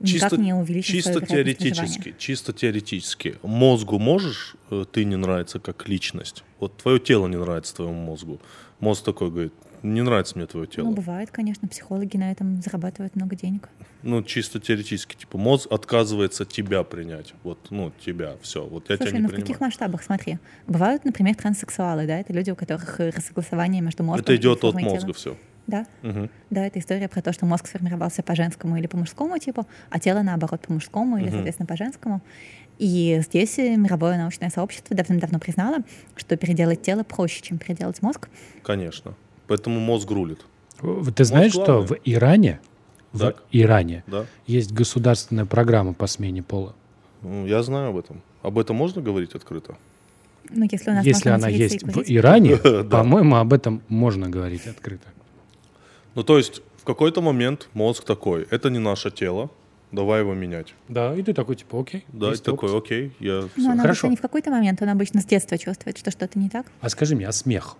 [0.00, 3.36] Никак не увеличить чисто теоретически, чисто теоретически.
[3.42, 6.44] Мозгу можешь э, ты не нравится как личность?
[6.60, 8.40] Вот твое тело не нравится твоему мозгу.
[8.80, 10.86] Мозг такой говорит, не нравится мне твое тело.
[10.86, 13.68] Ну, бывает, конечно, психологи на этом зарабатывают много денег.
[14.02, 17.34] Ну, чисто теоретически, типа, мозг отказывается тебя принять.
[17.42, 18.64] Вот, ну, тебя, все.
[18.64, 19.46] Вот я Слушай, тебя не ну в принимаю.
[19.46, 20.38] каких масштабах, смотри.
[20.66, 24.58] Бывают, например, транссексуалы, да, это люди, у которых э, рассогласование между мозгом Это и идет
[24.58, 24.94] от формой тела.
[24.94, 25.36] мозга все.
[25.68, 25.86] Да.
[26.50, 30.00] Да, это история про то, что мозг сформировался по женскому или по мужскому типу, а
[30.00, 32.20] тело, наоборот, по мужскому или, соответственно, по женскому.
[32.78, 35.78] И здесь э, мировое научное сообщество давным-давно признало,
[36.16, 38.28] что переделать тело проще, чем переделать мозг.
[38.62, 39.14] Конечно.
[39.46, 40.40] Поэтому мозг рулит.
[40.80, 42.60] В- Ты знаешь, что в Иране,
[43.12, 43.42] в Так.
[43.52, 44.24] Иране Да.
[44.46, 46.74] есть государственная программа по смене пола.
[47.22, 48.22] Ну, я знаю об этом.
[48.42, 49.74] Об этом можно говорить открыто?
[50.48, 52.02] Ну, если у нас Если она есть в.
[52.06, 52.56] Иране,
[52.90, 55.08] по-моему, об этом можно говорить открыто.
[56.18, 59.52] Ну, то есть, в какой-то момент мозг такой, это не наше тело,
[59.92, 60.74] давай его менять.
[60.88, 62.04] Да, и ты такой, типа, окей.
[62.08, 63.70] Да, и такой, окей, я Ну, всё.
[63.70, 64.08] она Хорошо.
[64.08, 66.66] обычно не в какой-то момент, он обычно с детства чувствует, что что-то не так.
[66.80, 67.76] А скажи мне, а смех?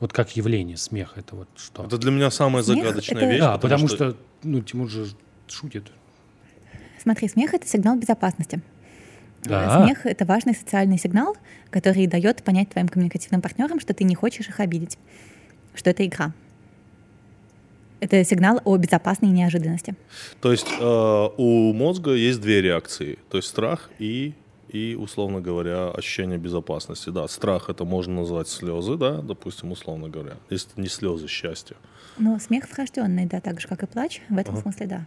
[0.00, 1.84] Вот как явление смех, это вот что?
[1.84, 3.40] Это для меня самая Смех загадочная это- вещь.
[3.40, 5.08] да, потому что, ну, Тимур же
[5.46, 5.92] шутит.
[7.02, 8.62] Смотри, смех— это сигнал безопасности.
[9.44, 9.84] Да.
[9.84, 11.36] Смех— это важный социальный сигнал,
[11.68, 14.96] который дает понять твоим коммуникативным партнерам, что ты не хочешь их обидеть,
[15.74, 16.32] что это игра.
[18.00, 19.94] Это сигнал о безопасной неожиданности.
[20.40, 23.18] То есть э, у мозга есть две реакции.
[23.30, 24.34] То есть страх и,
[24.68, 27.08] и, условно говоря, ощущение безопасности.
[27.10, 30.34] Да, страх это можно назвать слезы, да, допустим, условно говоря.
[30.50, 31.76] Если это не слезы счастья.
[32.18, 35.06] Но смех врожденный, да, так же, как и плач, в этом смысле, да.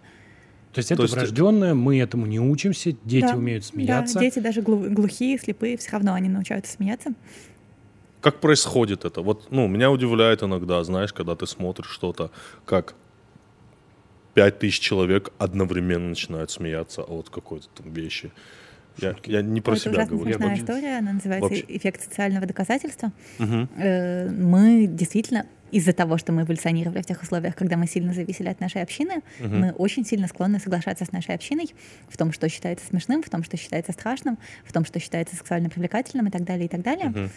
[0.73, 4.19] То есть это То есть- врожденное, мы этому не учимся, дети Да, умеют Да, смеяться.
[4.19, 7.11] дети даже глу- глухие, слепые, все равно они научаются смеяться.
[8.21, 9.21] Как происходит это?
[9.21, 12.31] Вот, ну, меня удивляет иногда, знаешь, когда ты смотришь что-то,
[12.65, 12.95] как
[14.33, 18.31] пять тысяч человек одновременно начинают смеяться от какой-то там вещи.
[18.97, 20.33] Я, я не про это себя ужасно говорю.
[20.33, 21.65] смешная вообще- история, она называется Вообще.
[21.69, 23.11] эффект социального доказательства.
[23.39, 28.49] Э, Мы действительно из-за того, что мы эволюционировали в тех условиях, когда мы сильно зависели
[28.49, 31.73] от нашей общины, мы очень сильно склонны соглашаться с нашей общиной
[32.09, 35.69] в том, что считается смешным, в том, что считается страшным, в том, что считается сексуально
[35.69, 37.13] привлекательным и так далее, и так далее.
[37.15, 37.29] Э,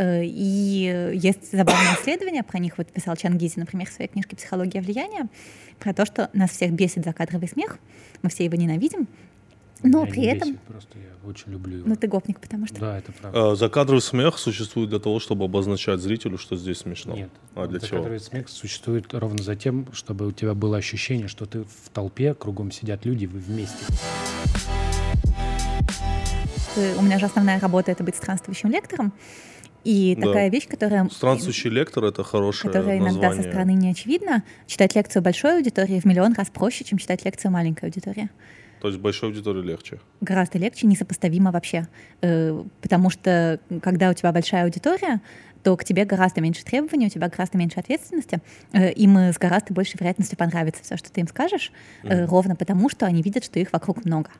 [0.00, 5.28] И есть забавные исследования, про них вот писал Чангизи, например, в своей книжке «Психология влияния»,
[5.78, 7.78] про то, что нас всех бесит закадровый смех,
[8.22, 9.08] мы все его ненавидим,
[9.82, 10.48] но Меня при не этом...
[10.50, 11.88] бесит, просто я очень люблю его.
[11.88, 12.80] Ну, ты гопник, потому что...
[12.80, 13.52] Да, это правда.
[13.52, 17.14] Э, Закадровый смех существует для того, чтобы обозначать зрителю, что здесь смешно.
[17.14, 17.30] Нет.
[17.54, 17.98] А для чего?
[17.98, 22.34] Закадровый смех существует ровно за тем, чтобы у тебя было ощущение, что ты в толпе,
[22.34, 23.84] кругом сидят люди, вы вместе.
[26.76, 29.12] Э, У меня же основная работа— это быть странствующим лектором,
[29.84, 30.26] и Да.
[30.26, 31.08] такая вещь, которая...
[31.08, 33.42] Странствующий лектор это хорошее которая иногда название.
[33.42, 34.42] со стороны не очевидна.
[34.66, 38.28] Читать лекцию большой аудитории в миллион раз проще, чем читать лекцию маленькой аудитории.
[38.80, 39.98] То есть большой аудитории легче.
[40.20, 41.88] Гораздо легче, несопоставимо вообще.
[42.20, 45.20] Э, Потому что когда у тебя большая аудитория,
[45.62, 48.40] то к тебе гораздо меньше требований, у тебя гораздо меньше ответственности,
[48.72, 51.72] э, им э, с гораздо большей вероятностью понравится все, что ты им скажешь,
[52.04, 54.30] э, ровно потому, что они видят, что их вокруг много.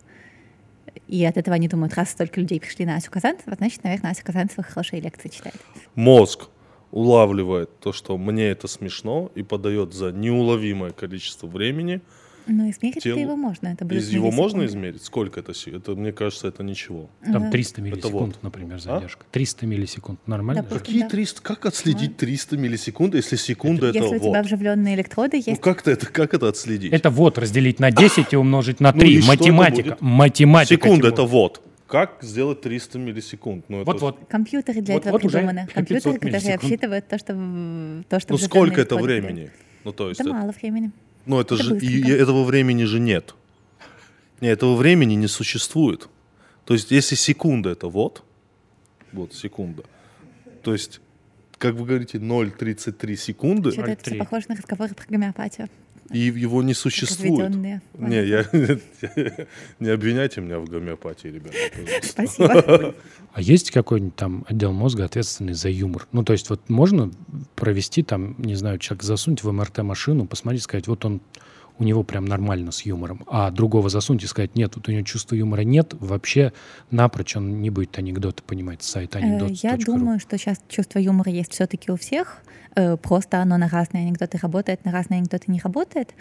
[1.06, 4.24] И от этого они думают, раз столько людей пришли на Асю Казанцева, значит, наверное, Ася
[4.24, 5.56] Казанцева хорошие лекции читает.
[5.94, 6.48] Мозг
[6.90, 12.00] улавливает то, что мне это смешно, и подает за неуловимое количество времени
[12.48, 13.18] Ну, измерить телу.
[13.20, 13.68] его можно.
[13.68, 15.02] Это будет Из его можно измерить?
[15.04, 15.52] Сколько это?
[15.66, 17.10] Это, мне кажется, это ничего.
[17.24, 17.86] Там Э, 300 вот.
[17.90, 19.24] миллисекунд, например, задержка.
[19.30, 20.18] 300 миллисекунд.
[20.26, 20.62] Нормально?
[20.62, 20.84] Допустим.
[20.86, 21.08] Какие Да.
[21.08, 21.42] 300?
[21.42, 24.46] Как отследить 300 миллисекунд, если секунда это, Если у тебя вот?
[24.46, 26.92] вживленные электроды Ну есть, как-то это, как это отследить?
[26.92, 29.12] Это вот разделить на 10 и умножить на Ну 3.
[29.14, 29.96] и что это Математика.
[30.00, 30.74] Математика.
[30.86, 31.62] Секунда это вот.
[31.86, 33.64] Как сделать 300 миллисекунд?
[33.68, 34.18] Ну, это- Вот-вот.
[34.28, 35.60] компьютеры для Вот- этого вот придуманы.
[35.68, 36.62] 500 Компьютеры, которые миллисекунд.
[36.64, 39.50] обсчитывают то, что, то, что Ну сколько это времени?
[39.84, 40.90] Ну то есть Это это- мало времени.
[41.28, 43.34] Ну, это, Это же и- этого времени же нет.
[44.40, 46.08] Не, этого времени не существует.
[46.64, 48.22] То есть, если секунда это вот,
[49.12, 49.84] вот секунда,
[50.62, 51.00] то есть,
[51.58, 54.18] как вы говорите, 0,33 секунды, Что-то это все 0,3.
[54.18, 55.68] похоже на разговоры про гомеопатию.
[56.10, 57.54] И его не существует.
[57.54, 58.44] Не, я,
[59.80, 61.56] не обвиняйте меня в гомеопатии, ребята.
[62.02, 62.94] Спасибо.
[63.34, 66.08] А есть какой-нибудь там отдел мозга, ответственный за юмор?
[66.12, 67.10] Ну, то есть вот можно
[67.54, 71.20] провести там, не знаю, человек засунуть в МРТ-машину, посмотреть, сказать, вот он,
[71.78, 75.04] у него прям нормально с юмором, а другого засунуть и сказать, нет, вот у него
[75.04, 76.52] чувства юмора нет, вообще
[76.90, 79.50] напрочь он не будет анекдоты понимать, сайт Э, анекдот.
[79.50, 82.42] Я думаю, что сейчас чувство юмора есть все-таки у всех.
[82.78, 86.14] Э, Просто оно на разные анекдоты работает, на разные анекдоты не работает.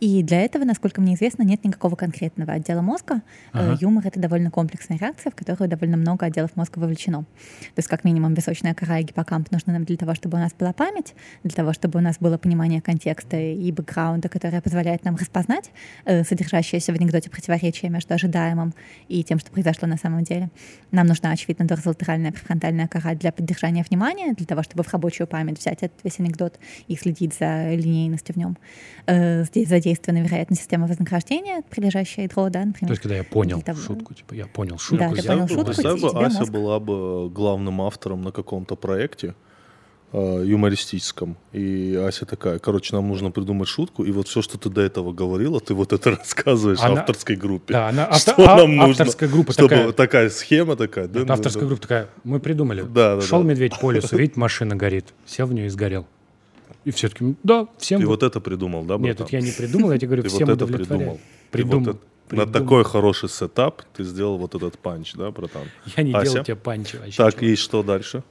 [0.00, 3.16] И для этого, насколько мне известно, нет никакого конкретного отдела мозга.
[3.52, 3.78] Э, Ага.
[3.80, 7.22] Юмор— это довольно комплексная реакция, в которую довольно много отделов мозга вовлечено.
[7.22, 10.52] То есть как минимум височная кора и гиппокамп нужны нам для того, чтобы у нас
[10.52, 15.16] была память, для того, чтобы у нас было понимание контекста и бэкграунда, которое позволяет нам
[15.16, 15.70] распознать
[16.04, 18.74] э, содержащееся в анекдоте противоречие между ожидаемым
[19.08, 20.50] и тем, что произошло на самом деле.
[20.92, 25.58] Нам нужна, очевидно, дорзолатеральная префронтальная кора для поддержания внимания, для того, чтобы в рабочую память
[25.58, 28.56] взять весь анекдот и следить за линейностью в нем.
[29.06, 32.90] Э, Здесь задействована, вероятно, система вознаграждения, прилежащая ядро, да, То например.
[32.92, 35.98] есть, когда я понял шутку, типа, я понял шутку, Да, ты сделал, понял шутку, Представь
[35.98, 36.52] и бы, тебе Ася мозг.
[36.52, 39.34] была бы главным автором на каком-то проекте
[40.12, 41.36] э, юмористическом.
[41.52, 45.12] И Ася такая, короче, нам нужно придумать шутку, и вот все, что ты до этого
[45.12, 47.74] говорила, ты вот это рассказываешь Она- авторской группе.
[47.74, 48.90] Да, она Что авто- а- нам нужно?
[48.92, 49.92] авторская группа Чтобы такая.
[49.92, 51.08] такая схема такая.
[51.08, 51.66] да, авторская да.
[51.68, 52.82] группа такая, мы придумали.
[52.82, 53.48] Да, да, Шел да.
[53.50, 55.06] медведь по лесу, видит, машина горит.
[55.26, 56.06] Сел в нее и сгорел.
[56.84, 58.00] И все таки да, всем...
[58.00, 59.26] Ты вот- это придумал, да, Нет, братан?
[59.26, 61.20] тут я не придумал, я тебе говорю, Ты всем вот это придумал.
[61.50, 61.84] Придумал.
[61.84, 61.98] вот это-
[62.36, 62.52] На придумал.
[62.52, 65.64] такой хороший сетап ты сделал вот этот панч, да, братан?
[65.96, 66.30] Я не Ася?
[66.32, 67.16] делал тебе панчи вообще.
[67.16, 68.22] Так, и что дальше?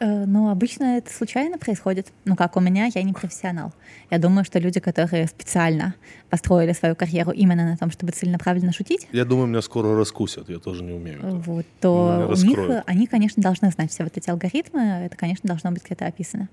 [0.00, 2.12] Ну, обычно это случайно происходит.
[2.24, 3.72] Ну, как у меня, я не профессионал.
[4.10, 5.94] Я думаю, что люди, которые специально
[6.30, 10.58] построили свою карьеру именно на том, чтобы целенаправленно шутить, Я думаю, меня скоро раскусят, я
[10.58, 11.18] тоже не умею.
[11.40, 12.84] вот, то у них, раскроют.
[12.86, 16.48] они, конечно, должны знать все вот эти алгоритмы, это, конечно, должно быть где-то описано.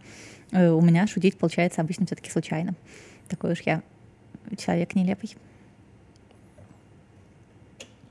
[0.52, 2.74] Э, У меня шутить получается обычно все-таки случайно.
[3.30, 3.82] Такой уж я
[4.58, 5.36] человек нелепый.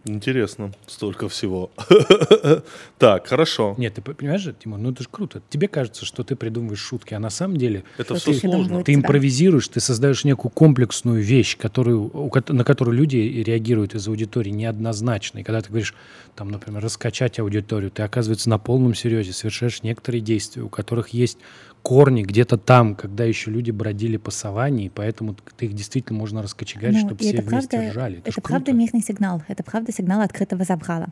[0.04, 1.70] Интересно, столько всего.
[2.98, 3.74] Так, хорошо.
[3.76, 5.42] Нет, ты понимаешь же, Тимур, ну это же круто.
[5.50, 8.82] Тебе кажется, что ты придумываешь шутки, а на самом деле Это все ты сложно.
[8.84, 15.38] ты импровизируешь, ты создаешь некую комплексную вещь, которую, на которую люди реагируют из аудитории неоднозначно.
[15.40, 15.94] И когда ты говоришь,
[16.36, 21.38] там, например, раскачать аудиторию, ты, оказывается, на полном серьезе совершаешь некоторые действия, у которых есть
[21.84, 26.42] корни где-то там, когда еще люди бродили по саванне, и поэтому ты их действительно можно
[26.42, 28.18] раскочегарить, Ну, чтобы все это вместе правда, ржали.
[28.20, 28.78] Это, это правда круто.
[28.78, 29.42] мирный сигнал.
[29.48, 31.08] Это правда сигнал открытого забрала.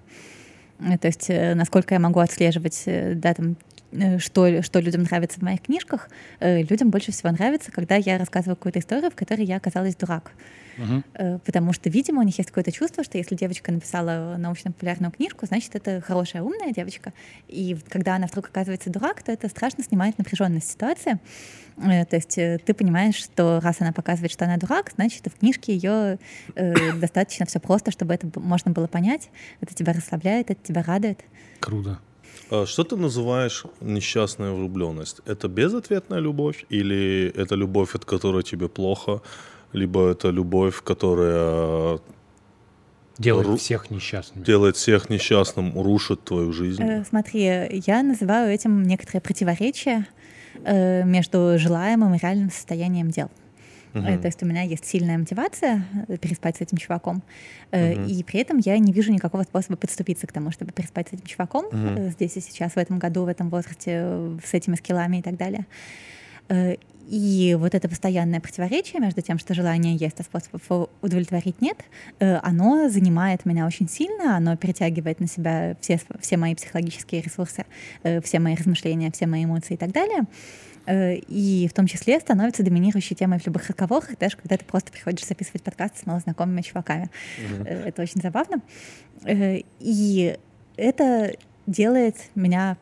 [0.80, 3.56] Э, То есть, э, насколько я могу отслеживать, э, да, там,
[4.18, 6.08] что, что людям нравится в моих книжках,
[6.40, 10.32] э, людям больше всего нравится, когда я рассказываю какую-то историю, в которой я оказалась дурак.
[11.14, 15.46] Э, Потому что, видимо, у них есть какое-то чувство, что если девочка написала научно-популярную книжку,
[15.46, 17.12] значит, это хорошая, умная девочка.
[17.48, 21.18] И когда она вдруг оказывается дурак, то это страшно снимает напряженность ситуации.
[21.76, 25.38] Э, То есть э, ты понимаешь, что раз она показывает, что она дурак, значит, в
[25.38, 26.18] книжке ее
[26.54, 29.30] э, достаточно все просто, чтобы это можно было понять.
[29.60, 31.20] Это тебя расслабляет, это тебя радует.
[31.60, 32.00] Круто.
[32.54, 35.20] А Что ты называешь несчастная влюбленность?
[35.24, 39.22] Это безответная любовь или это любовь, от которой тебе плохо,
[39.72, 41.98] либо это любовь, которая
[43.18, 44.44] Делает Ру- всех несчастными.
[44.44, 46.82] делает всех несчастным, рушит твою жизнь?
[46.82, 47.42] Э, Смотри,
[47.86, 50.06] я называю этим некоторое противоречие
[50.64, 53.30] э, между желаемым и реальным состоянием дел.
[53.94, 57.22] Э, То есть у меня есть сильная мотивация э, переспать с этим чуваком,
[57.72, 58.06] Мгм.
[58.06, 61.26] и при этом я не вижу никакого способа подступиться к тому, чтобы переспать с этим
[61.26, 65.22] чуваком э, здесь и сейчас, в этом году, в этом возрасте, с этими скиллами и
[65.22, 65.66] так далее.
[67.08, 71.78] И вот это постоянное противоречие между тем, что желание есть, а способов удовлетворить нет,
[72.18, 77.64] оно занимает меня очень сильно, оно перетягивает на себя все, все мои психологические ресурсы,
[78.22, 80.24] все мои размышления, все мои эмоции и так далее.
[80.86, 84.90] Э, И в том числе становится доминирующей темой в любых разговорах, даже когда ты просто
[84.92, 87.10] приходишь записывать подкасты с малознакомыми чуваками.
[87.64, 88.60] Э, Это очень забавно.
[89.24, 90.36] Э, И
[90.76, 91.34] это
[91.66, 92.76] делает меня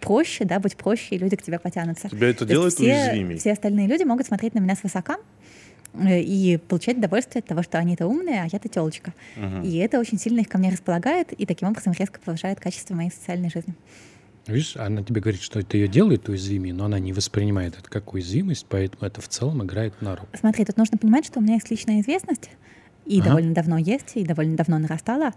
[0.00, 2.08] проще, да, быть проще, и люди к тебе потянутся.
[2.08, 3.36] Тебя это То делает все, уязвимей?
[3.38, 5.16] все остальные люди могут смотреть на меня свысока,
[6.02, 9.12] и получать удовольствие от того, что они-то умные, а я-то телочка.
[9.62, 13.10] И это очень сильно их ко мне располагает, и таким образом резко повышает качество моей
[13.10, 13.74] социальной жизни.
[14.46, 18.12] Видишь, она тебе говорит, что это ее делает уязвимее, но она не воспринимает это как
[18.12, 20.28] уязвимость, поэтому это в целом играет на руку.
[20.34, 22.50] Смотри, тут нужно понимать, что у меня есть личная известность,
[23.06, 23.28] и Ага.
[23.30, 25.32] довольно давно есть, и довольно давно нарастала.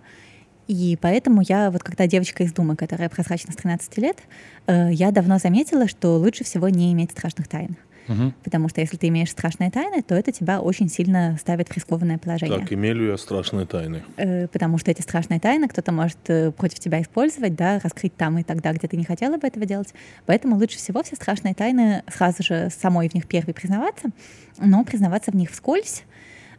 [0.68, 4.18] И поэтому я, вот когда девочка из Думы, которая прозрачна с 13 лет,
[4.66, 7.78] э, я давно заметила, что лучше всего не иметь страшных тайн.
[8.08, 8.34] Мгм.
[8.44, 12.18] Потому что если ты имеешь страшные тайны, то это тебя очень сильно ставит в рискованное
[12.18, 12.60] положение.
[12.60, 14.04] Так, имели я страшные тайны.
[14.18, 18.38] Э, потому что эти страшные тайны кто-то может э, против тебя использовать, да, раскрыть там
[18.38, 19.94] и тогда, где ты не хотела бы этого делать.
[20.26, 24.10] Поэтому лучше всего все страшные тайны сразу же самой в них первой признаваться,
[24.58, 26.04] но признаваться в них вскользь,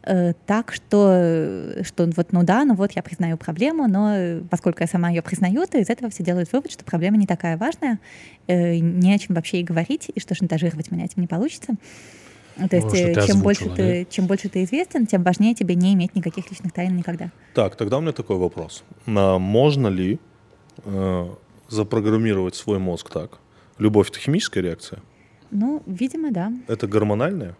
[0.07, 4.41] э, так что, э, что вот, ну да, ну вот я признаю проблему, но э,
[4.49, 7.57] поскольку я сама ее признаю, то из этого все делают вывод, что проблема не такая
[7.57, 7.99] важная,
[8.47, 11.75] э, не о чем вообще и говорить, и что шантажировать меня этим не получится.
[12.69, 15.53] То есть, что э, ты чем, больше озвучила, ты, чем больше ты известен, тем важнее
[15.53, 17.29] тебе не иметь никаких личных тайн никогда.
[17.53, 18.83] Так, тогда у меня такой вопрос.
[19.05, 20.19] А можно ли
[20.83, 21.27] э,
[21.69, 23.39] запрограммировать свой мозг так?
[23.77, 25.01] Любовь— это химическая реакция?
[25.51, 26.51] Ну, видимо, да.
[26.67, 27.55] Это гормональная?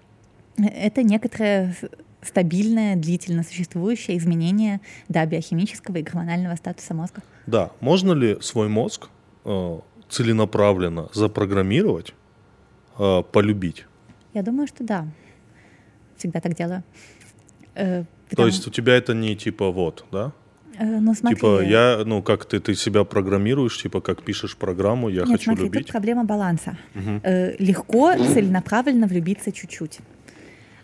[0.58, 1.90] Это некоторое с-
[2.22, 7.22] стабильное, длительно существующее изменение да, биохимического и гормонального статуса мозга.
[7.46, 7.72] Да.
[7.80, 9.10] Можно ли свой мозг
[9.46, 12.14] э, целенаправленно запрограммировать,
[13.00, 13.86] э, полюбить?
[14.34, 15.08] Я думаю, что да.
[16.18, 16.84] Всегда так делаю.
[17.76, 20.32] Э, То потому- есть у тебя это не типа вот, да?
[20.80, 25.10] э, ну, смотри, Типа я, ну как ты, ты себя программируешь, типа как пишешь программу,
[25.10, 25.84] я Нет, хочу смотри, любить.
[25.84, 26.78] тут проблема баланса.
[27.24, 30.00] Э, легко целенаправленно влюбиться чуть-чуть.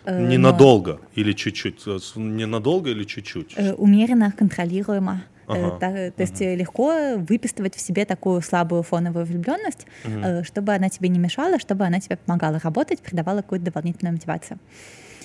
[0.06, 1.84] Э, но, Ненадолго или чуть-чуть?
[1.88, 3.54] Э, Ненадолго или чуть-чуть?
[3.58, 5.24] э, умеренно, контролируемо.
[5.48, 10.44] Э, Ага, та- то есть э, легко выписывать в себе такую слабую фоновую влюбленность, э,
[10.44, 14.58] чтобы она тебе не мешала, чтобы она тебе помогала работать, придавала какую-то дополнительную мотивацию.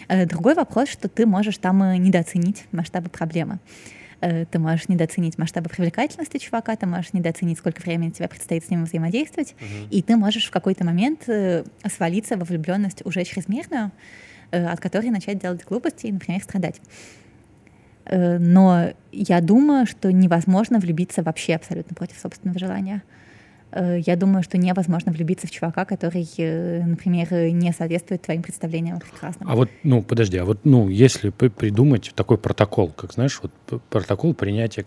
[0.09, 3.59] Э, Другой вопрос, что ты можешь там э, недооценить масштабы проблемы.
[4.21, 8.71] Э, Ты можешь недооценить масштабы привлекательности чувака, ты можешь недооценить, сколько времени тебе предстоит с
[8.71, 9.55] ним взаимодействовать,
[9.91, 13.91] и ты можешь в какой-то момент э, свалиться во влюбленность уже чрезмерную, э,
[14.51, 16.81] от которой начать делать глупости и, например, страдать.
[18.05, 23.03] Э, Но я думаю, что невозможно влюбиться вообще абсолютно против собственного желания.
[23.71, 28.43] Э, Я думаю, что невозможно влюбиться в чувака, который, э, например, э, не соответствует твоим
[28.43, 29.51] представлениям о прекрасном.
[29.51, 33.53] А вот, ну, подожди, а вот, ну, если придумать такой протокол, как, знаешь, вот
[33.91, 34.85] протокол принятия,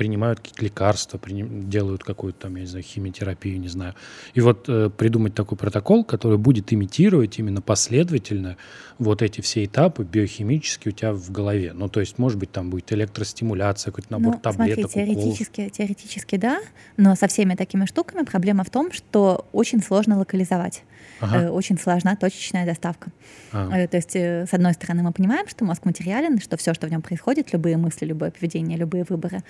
[0.00, 3.94] принимают какие-то лекарства, приним- делают какую-то там, я не знаю, химиотерапию, не знаю.
[4.32, 8.56] И вот э, придумать такой протокол, который будет имитировать именно последовательно
[8.98, 11.72] вот эти все этапы биохимически у тебя в голове.
[11.74, 14.94] Ну, то есть, может быть, там будет электростимуляция, какой-то набор Ну, смотри, таблеток, уколов.
[14.94, 16.60] теоретически, теоретически да,
[16.96, 20.82] но со всеми такими штуками проблема в том, что очень сложно локализовать.
[21.20, 21.36] Ага.
[21.42, 23.10] Э, Очень сложна точечная доставка.
[23.52, 23.70] А.
[23.76, 26.86] Э, То есть, э, с одной стороны, мы понимаем, что мозг материален, что все, что
[26.86, 29.40] в нем происходит, любые мысли, любое поведение, любые выборы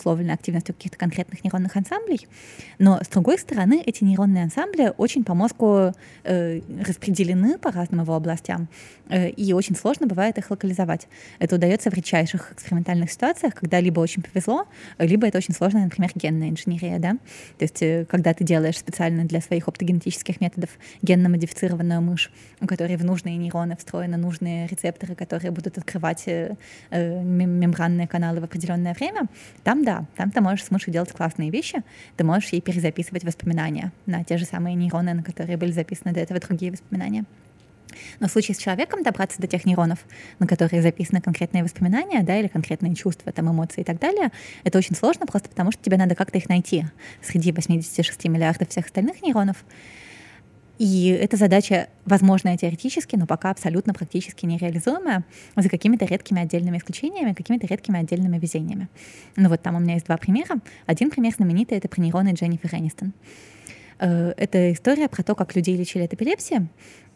[0.00, 2.26] обусловлены активностью каких-то конкретных нейронных ансамблей.
[2.78, 5.92] Но, с другой стороны, эти нейронные ансамбли очень по мозгу
[6.24, 8.68] э, распределены по разным его областям,
[9.08, 11.08] э, и очень сложно бывает их локализовать.
[11.38, 14.66] Это удается в редчайших экспериментальных ситуациях, когда либо очень повезло,
[14.98, 17.12] либо это очень сложная, например, генная инженерия, да?
[17.58, 20.70] То есть, э, когда ты делаешь специально для своих оптогенетических методов
[21.02, 22.30] генно-модифицированную мышь,
[22.60, 26.56] у которой в нужные нейроны встроены нужные рецепторы, которые будут открывать э,
[26.90, 29.28] э, мем- мембранные каналы в определенное время,
[29.64, 31.82] там да, там ты можешь с мышью делать классные вещи,
[32.16, 36.20] ты можешь ей перезаписывать воспоминания на те же самые нейроны, на которые были записаны до
[36.20, 37.24] этого другие воспоминания.
[38.20, 39.98] Но в случае с человеком добраться до тех нейронов,
[40.38, 44.30] на которые записаны конкретные воспоминания, да, или конкретные чувства, там, эмоции и так далее,
[44.64, 46.86] это очень сложно, просто потому что тебе надо как-то их найти
[47.22, 49.64] среди 86 миллиардов всех остальных нейронов.
[50.80, 57.34] И эта задача, возможная теоретически, но пока абсолютно практически нереализуемая, за какими-то редкими отдельными исключениями,
[57.34, 58.88] какими-то редкими отдельными везениями.
[59.36, 60.56] Ну вот там у меня есть два примера.
[60.86, 63.12] Один пример знаменитый— это про нейроны Дженнифер Энистон.
[63.98, 66.66] Э, Это история про то, как людей лечили от эпилепсии.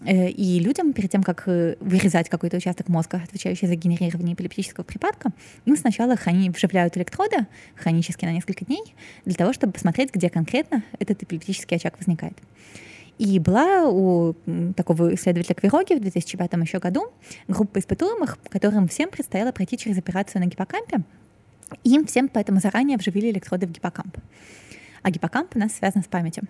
[0.05, 4.85] Э, И людям, перед тем, как э, вырезать какой-то участок мозга, отвечающий за генерирование эпилептического
[4.85, 5.31] припадка,
[5.65, 7.47] им сначала хрони- вживляют электроды
[7.77, 8.95] хронически на несколько дней
[9.25, 12.37] для того, чтобы посмотреть, где конкретно этот эпилептический очаг возникает.
[13.19, 14.35] И была у
[14.77, 17.13] такого исследователя Квироги в 2005 еще году
[17.47, 21.03] группа испытуемых, которым всем предстояло пройти через операцию на гиппокампе.
[21.85, 24.19] Им всем поэтому заранее вживили электроды в гиппокамп.
[25.03, 26.45] А гиппокамп у нас связан с памятью.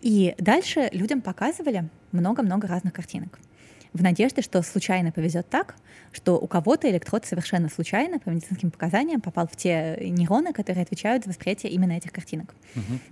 [0.00, 3.38] И дальше людям показывали много-много разных картинок.
[3.92, 5.74] в надежде, что случайно повезет так,
[6.12, 11.24] что у кого-то электрод совершенно случайно по медицинским показаниям попал в те нейроны, которые отвечают
[11.24, 12.54] за восприятие именно этих картинок.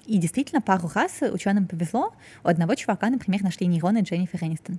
[0.07, 2.12] И действительно, пару раз ученым повезло.
[2.44, 4.78] У одного чувака, например, нашли нейроны Дженнифер Энистон.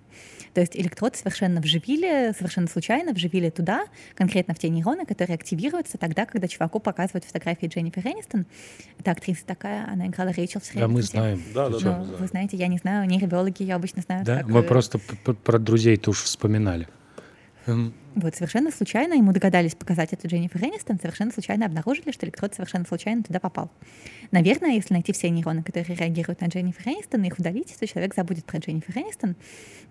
[0.53, 3.84] То есть электрод совершенно вживили, совершенно случайно вживили туда,
[4.15, 8.45] конкретно в те нейроны, которые активируются тогда, когда чуваку показывают фотографии Дженнифер Энистон.
[8.99, 11.20] Это актриса такая, она играла Рэйчел в Да, «Сериале мы «Друзья».
[11.20, 11.43] знаем.
[11.53, 12.17] Да, да, Ну, да.
[12.17, 14.26] вы знаете, я не знаю, нейробиологи ее обычно знают.
[14.26, 14.99] Да, как, мы просто
[15.43, 16.88] про друзей-то уж вспоминали.
[17.68, 22.53] М, Вот, совершенно случайно ему догадались показать эту Дженнифер Энистон, совершенно случайно обнаружили, что электрод
[22.55, 23.70] совершенно случайно туда попал.
[24.32, 28.16] Наверное, если найти все нейроны, которые реагируют на Дженнифер Энистон, и их удалить, то человек
[28.16, 29.36] забудет про Дженнифер Энистон,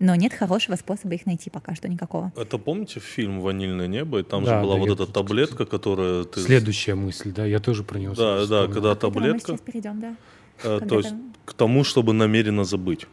[0.00, 2.32] но нет хорошего способа их найти пока что никакого.
[2.36, 4.18] Это помните фильм «Ванильное небо»?
[4.18, 6.24] И там Да, же была да, вот эта тут, таблетка, которая...
[6.24, 6.40] Ты...
[6.40, 10.00] Следующая мысль, да, я тоже про него Да, да, когда этому мы таблетка, сейчас перейдем,
[10.00, 10.16] да.
[10.64, 11.14] э, то есть
[11.44, 13.06] к тому, чтобы намеренно забыть.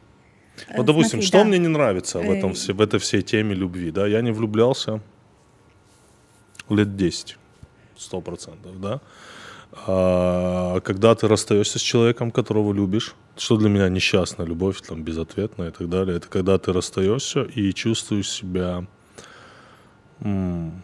[0.75, 1.43] Вот, допустим, смотри, что да.
[1.45, 4.07] мне не нравится в, этом, Э, в этой всей теме любви, да?
[4.07, 5.01] Я не влюблялся
[6.69, 7.37] лет 10,
[7.97, 9.01] сто процентов, да?
[9.87, 15.69] А когда ты расстаешься с человеком, которого любишь, что для меня несчастная любовь, там, безответная
[15.69, 18.85] и так далее, это когда ты расстаешься и чувствуешь себя...
[20.21, 20.81] м,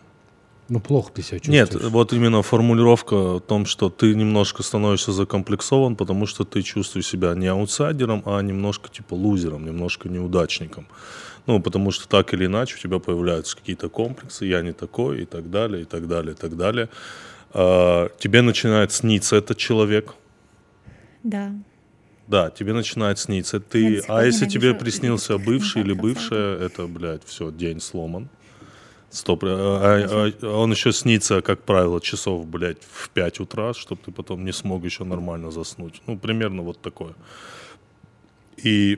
[0.71, 1.91] Ну, плохо ты себя Нет, чувствуешь.
[1.91, 7.35] вот именно формулировка о том, что ты немножко становишься закомплексован, потому что ты чувствуешь себя
[7.35, 10.87] не аутсайдером, а немножко типа лузером, немножко неудачником.
[11.45, 15.25] Ну, потому что так или иначе у тебя появляются какие-то комплексы, я не такой и
[15.25, 16.87] так далее, и так далее, и так далее.
[17.53, 20.13] А, тебе начинает сниться этот человек,
[21.23, 21.51] Да.
[22.27, 27.51] да, тебе начинает сниться ты, а если тебе приснился бывший или бывшая, это, блядь, все,
[27.51, 28.29] день сломан.
[29.11, 29.43] Стоп.
[29.43, 29.47] А,
[30.09, 34.45] а- а он еще снится, как правило, часов, блядь, в 5 утра, чтобы ты потом
[34.45, 36.01] не смог еще нормально заснуть.
[36.07, 37.13] Ну, примерно вот такое.
[38.57, 38.97] И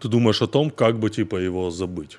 [0.00, 2.18] ты думаешь о том, как бы, типа, его забыть.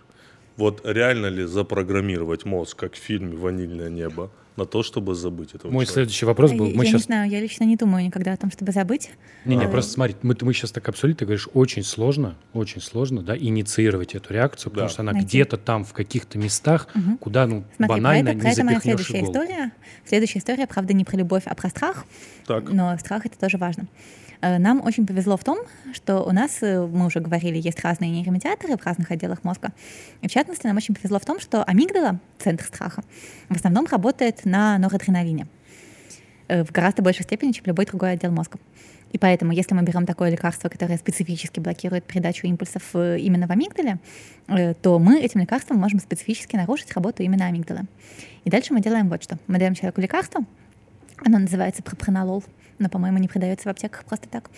[0.58, 5.70] Вот реально ли запрограммировать мозг, как в фильме «Ванильное небо», на то, чтобы забыть этого
[5.70, 5.94] Мой человека?
[5.94, 7.04] следующий вопрос был, Э, я мы не сейчас...
[7.04, 9.12] знаю, я лично не думаю никогда о том, чтобы забыть.
[9.44, 13.22] Не-не, Э, просто смотри, мы, мы сейчас так обсудили, ты говоришь, очень сложно, очень сложно,
[13.22, 14.94] да, инициировать эту реакцию, потому Да.
[14.94, 15.28] что она Найти.
[15.28, 16.88] где-то там в каких-то местах,
[17.20, 19.32] куда, ну, Смотри, банально про это, про не это моя следующая иголку.
[19.34, 19.72] история.
[20.06, 22.06] Следующая история, правда, не про любовь, а про страх.
[22.48, 22.72] Так.
[22.72, 23.88] Но страх это тоже важно.
[24.42, 25.60] Э, Нам очень повезло в том,
[25.94, 29.72] что у нас, э, мы уже говорили, есть разные нейромедиаторы в разных отделах мозга.
[30.22, 33.04] И в частности, нам очень повезло в том, что амигдала, центр страха,
[33.50, 35.48] в основном работает на норадреналине
[36.48, 38.60] э, в гораздо большей степени, чем любой другой отдел мозга.
[39.12, 44.00] И поэтому, если мы берем такое лекарство, которое специфически блокирует передачу импульсов именно в амигдале,
[44.82, 47.84] то мы этим лекарством можем специфически нарушить работу именно амигдалы.
[48.44, 49.38] И дальше мы делаем вот что.
[49.48, 50.42] Мы даем человеку лекарство,
[51.24, 52.44] оно называется пропранолол,
[52.80, 54.50] но, по-моему, не продается в аптеках просто так.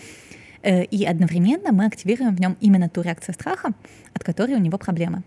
[0.62, 3.70] Э, И одновременно мы активируем в нем именно ту реакцию страха,
[4.14, 5.18] от которой у него проблемы.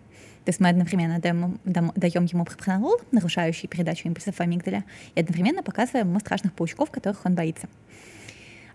[0.43, 4.83] То есть мы одновременно даем, ему- дам- даем ему пропранолол, нарушающий передачу импульсов в амигдале,
[5.15, 7.67] и одновременно показываем ему страшных паучков, которых он боится.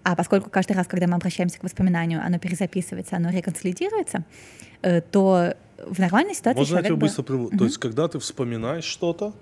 [0.04, 4.22] А поскольку каждый раз, когда мы обращаемся к воспоминанию, оно перезаписывается, оно реконсолидируется,
[4.82, 5.54] э, то
[5.84, 7.50] в нормальной ситуации Можно я тебя бы- быстро прерву?
[7.50, 9.34] То есть, когда ты вспоминаешь что-то,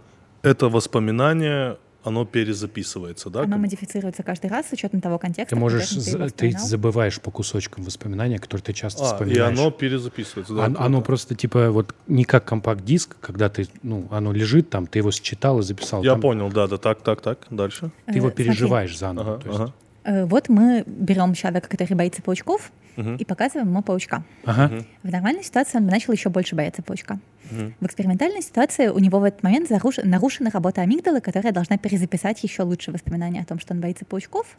[0.42, 3.42] это воспоминание, оно перезаписывается, да?
[3.42, 5.54] оно модифицируется каждый раз с учетом того контекста.
[5.56, 6.66] Ты можешь, ты вспоминал.
[6.66, 9.58] забываешь по кусочкам воспоминания, которые ты часто А, и вспоминаешь.
[9.58, 10.54] оно перезаписывается.
[10.54, 10.86] Да, Оно, круто.
[10.86, 15.10] оно просто типа вот не как компакт-диск, когда ты, ну, оно лежит там, ты его
[15.10, 16.02] считал и записал.
[16.02, 17.90] Я Там понял, да, да, так, так, так, дальше.
[18.06, 18.44] Ты его Э, смотри.
[18.44, 19.34] переживаешь заново.
[19.34, 19.72] Ага, то есть- ага.
[20.04, 24.24] Э, Вот мы берем человека, который боится паучков, и показываем ему паучка.
[24.44, 24.84] Ага.
[25.02, 27.18] В нормальной ситуации он бы начал еще больше бояться паучка.
[27.50, 32.42] В экспериментальной ситуации у него в этот момент заруш- нарушена работа амигдалы, которая должна перезаписать
[32.42, 34.56] еще лучше воспоминания о том, что он боится паучков.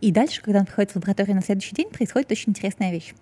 [0.00, 3.14] И дальше, когда он приходит в лабораторию на следующий день, происходит очень интересная вещь.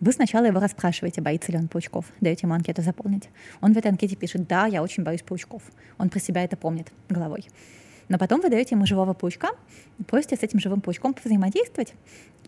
[0.00, 3.28] Вы сначала его расспрашиваете, боится ли он паучков, даете ему анкету заполнить.
[3.60, 5.62] Он в этой анкете пишет, да, я очень боюсь паучков.
[5.98, 7.44] Он про себя это помнит головой.
[8.08, 9.50] Но потом вы даете ему живого паучка,
[9.98, 11.94] и просите с этим живым паучком взаимодействовать.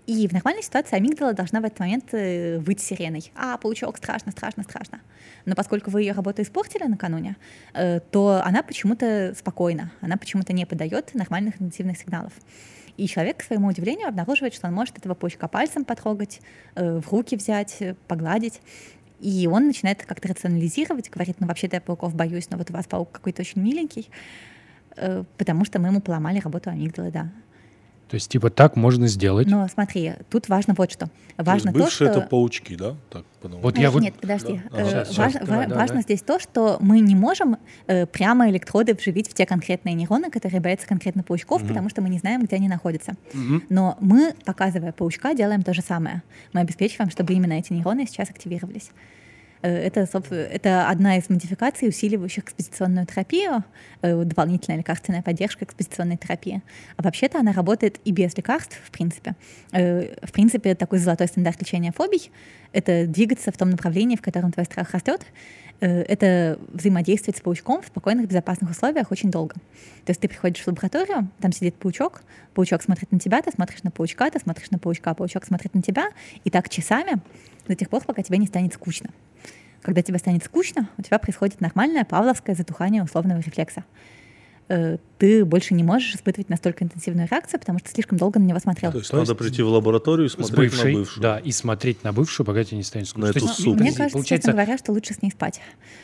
[0.07, 3.33] И в нормальной ситуации амигдала должна в этот момент э, выть сиреной.
[3.35, 5.01] А, паучок, страшно, страшно, страшно.
[5.47, 7.37] Но поскольку вы ее работу испортили накануне,
[7.73, 12.35] э, то она почему-то спокойна, она почему-то не подает нормальных интенсивных сигналов.
[12.99, 16.43] И человек, к своему удивлению, обнаруживает, что он может этого паучка пальцем потрогать,
[16.75, 18.61] э, в руки взять, погладить.
[19.21, 22.87] И он начинает как-то рационализировать, говорит, ну вообще-то я пауков боюсь, но вот у вас
[22.87, 24.11] паук какой-то очень миленький,
[25.39, 27.31] потому что мы ему поломали работу амигдалы, да.
[28.15, 29.49] То есть типа так можно сделать.
[29.49, 31.07] Но смотри, тут важно вот что.
[31.07, 32.21] То есть Важно то, бывшие что...
[32.21, 32.95] это паучки, да?
[33.11, 34.01] Так, потому- Вот я вот...
[34.03, 34.61] Нет, подожди.
[34.71, 34.79] Да.
[34.79, 34.91] Э, Ага.
[34.91, 36.03] Щас, щас, важно давай, ва- давай, важно давай.
[36.05, 37.57] здесь то, что мы не можем
[37.89, 42.09] э, прямо электроды вживить в те конкретные нейроны, которые боятся конкретно паучков, потому что мы
[42.09, 43.15] не знаем, где они находятся.
[43.69, 46.23] Но мы, показывая паучка, делаем то же самое.
[46.53, 48.93] Мы обеспечиваем, чтобы именно эти нейроны сейчас активировались.
[49.65, 53.65] Э, Это, это одна из модификаций, усиливающих экспозиционную терапию,
[54.03, 56.63] э, дополнительная лекарственная поддержка экспозиционной терапии.
[56.97, 59.35] А вообще-то она работает и без лекарств, в принципе.
[59.73, 62.31] Э, В принципе, такой золотой стандарт лечения фобий—
[62.73, 65.27] это двигаться в том направлении, в котором твой страх растет,
[65.81, 69.55] это взаимодействовать с паучком в спокойных, безопасных условиях очень долго.
[70.05, 72.23] То есть ты приходишь в лабораторию, там сидит паучок,
[72.55, 75.83] паучок смотрит на тебя, ты смотришь на паучка, ты смотришь на паучка, паучок смотрит на
[75.83, 76.11] тебя,
[76.45, 77.21] и так часами
[77.69, 79.11] до тех пор, пока тебе не станет скучно.
[79.83, 83.85] Когда тебе станет скучно, у тебя происходит нормальное павловское затухание условного рефлекса.
[84.69, 88.59] Э, Ты больше не можешь испытывать настолько интенсивную реакцию, потому что слишком долго на него
[88.59, 88.93] смотрел.
[88.93, 91.23] То есть То надо есть прийти в лабораторию и смотреть бывшей, на бывшую.
[91.23, 93.27] да, и смотреть на бывшую, пока тебе не станет скучно.
[93.27, 93.79] На То эту есть, суку.
[93.79, 95.61] Мне кажется, получается, честно говоря, что лучше с ней спать.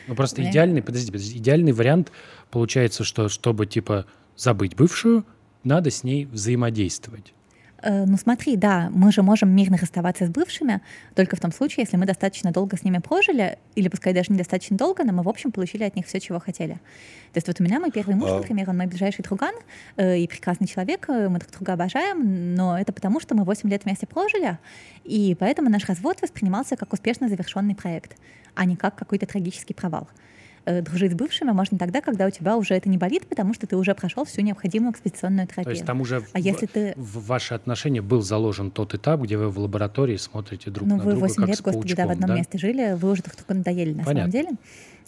[0.07, 2.11] ну просто Мне- идеальный, подожди, подожди, идеальный вариант
[2.51, 4.05] получается, что чтобы типа
[4.37, 5.25] забыть бывшую,
[5.63, 7.33] надо с ней взаимодействовать.
[7.81, 10.81] Э, Ну смотри, да, мы же можем мирно расставаться с бывшими
[11.15, 14.77] только в том случае, если мы достаточно долго с ними прожили, или пускай даже недостаточно
[14.77, 16.73] долго, но мы, в общем, получили от них все, чего хотели.
[17.33, 19.55] То есть вот у меня мой первый муж, А- например, он мой ближайший друган
[19.97, 23.69] э, и прекрасный человек, э, мы друг друга обожаем, но это потому, что мы 8
[23.69, 24.57] лет вместе прожили,
[25.03, 28.15] и поэтому наш развод воспринимался как успешно завершенный проект,
[28.55, 30.07] а не как какой-то трагический провал.
[30.65, 33.65] Э, Дружить с бывшими можно тогда, когда у тебя уже это не болит, потому что
[33.65, 35.65] ты уже прошел всю необходимую экспозиционную терапию.
[35.65, 39.21] То есть там уже А в, если ты в ваши отношения был заложен тот этап,
[39.21, 41.95] где вы в лаборатории смотрите друг ну, на вы друга 8 как лет, с господи,
[41.95, 44.13] да, в одном месте жили, вы уже друг другу надоели на Понятно.
[44.13, 44.57] самом деле.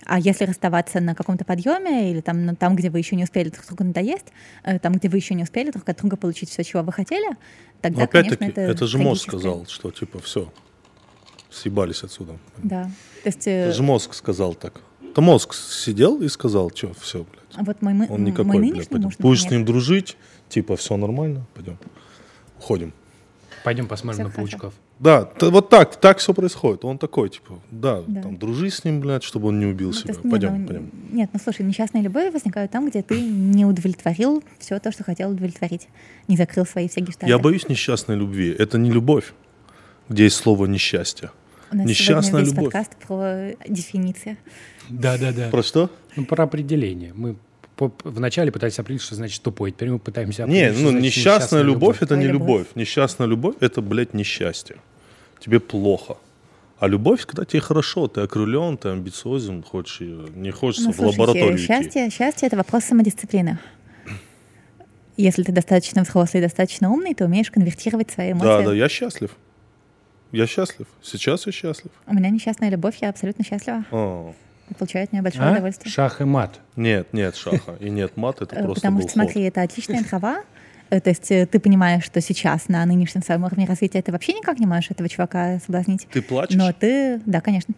[0.05, 3.49] А если расставаться на каком-то подъеме или там, ну, там, где вы еще не успели
[3.49, 4.33] друг другу надоесть,
[4.63, 7.37] э, там, где вы еще не успели друг от друга получить все, чего вы хотели,
[7.79, 10.51] тогда, Но конечно, опять-таки, это это, же мозг сказал, что типа все,
[11.49, 12.37] съебались отсюда.
[12.57, 12.83] Да.
[13.23, 14.81] То есть э, Это же мозг сказал так.
[15.13, 17.67] Это мозг сидел и сказал, что все, блядь.
[17.67, 19.05] вот мой, мы- Он мой никакой, блядь, нынешний пойдем.
[19.05, 20.17] муж, Будешь с ним дружить,
[20.49, 21.77] типа, все нормально, пойдем.
[22.57, 22.93] Уходим.
[23.63, 24.51] Пойдем посмотрим Всё на хорошо.
[24.57, 24.73] паучков.
[24.99, 26.83] Да, т- вот так, так все происходит.
[26.83, 28.23] Он такой, типа, да, Да.
[28.23, 30.13] там, дружи с ним, блядь, чтобы он не убил Ну, себя.
[30.15, 30.89] есть, пойдем, ну, пойдем.
[31.11, 35.29] Нет, ну слушай, несчастные любовь возникают там, где ты не удовлетворил все то, что хотел
[35.29, 35.89] удовлетворить,
[36.27, 37.27] не закрыл свои все гештальты.
[37.27, 38.49] Я боюсь несчастной любви.
[38.57, 39.33] Это не любовь,
[40.09, 41.29] где есть слово несчастье.
[41.73, 42.73] У нас несчастная сегодня весь любовь.
[42.73, 44.37] подкаст про дефиниции.
[44.89, 45.49] Да-да-да.
[45.49, 45.89] Про что?
[46.15, 47.13] Ну, про определение.
[47.15, 47.35] Мы
[48.03, 49.71] вначале пытались определить, что значит тупой.
[49.71, 52.59] Теперь мы пытаемся Не, определить, что ну значит несчастная любовь это не любовь.
[52.59, 52.67] любовь.
[52.75, 54.75] Несчастная любовь это, блядь, несчастье.
[55.39, 56.17] Тебе плохо.
[56.79, 61.21] А любовь, когда тебе хорошо, ты окрылен, ты амбициозен, хочешь не хочется Ну, в слушайте,
[61.21, 61.65] лабораторию идти.
[61.65, 63.57] счастье, счастье— это вопрос самодисциплины.
[65.17, 68.45] Если ты достаточно взрослый, достаточно умный, ты умеешь конвертировать свои эмоции.
[68.47, 69.31] Да, да, я счастлив.
[70.33, 70.87] Я счастлив.
[71.01, 71.91] Сейчас я счастлив.
[72.07, 73.85] У меня несчастная любовь, я абсолютно счастлива.
[73.91, 74.33] А,
[74.69, 75.51] И получаю от нее большое А?
[75.53, 75.91] удовольствие.
[75.91, 76.59] Шах и мат.
[76.75, 80.41] Нет, нет шаха и нет мат, это Э, просто Потому что, смотри, это отличная трава.
[80.89, 84.33] Э, То есть э, ты понимаешь, что сейчас на нынешнем своем уровне развития ты вообще
[84.33, 86.07] никак не можешь этого чувака соблазнить.
[86.11, 86.55] Ты плачешь?
[86.55, 87.73] Но ты, да, конечно,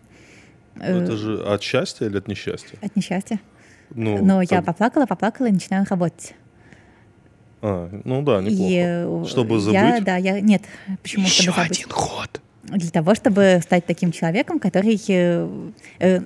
[0.80, 2.78] э, Это же от счастья или от несчастья?
[2.82, 3.40] от несчастья.
[3.92, 6.34] Ну, Но я как- поплакала, поплакала и начинаю работать.
[7.62, 8.74] А, ну да, И, неплохо.
[8.74, 10.04] э, Чтобы Я, забыть?
[10.04, 10.62] да, я, нет,
[11.02, 11.80] почему Еще чтобы забыть?
[11.80, 12.42] один ход.
[12.70, 15.00] Для того, чтобы стать таким человеком, который...
[15.08, 16.20] э, э,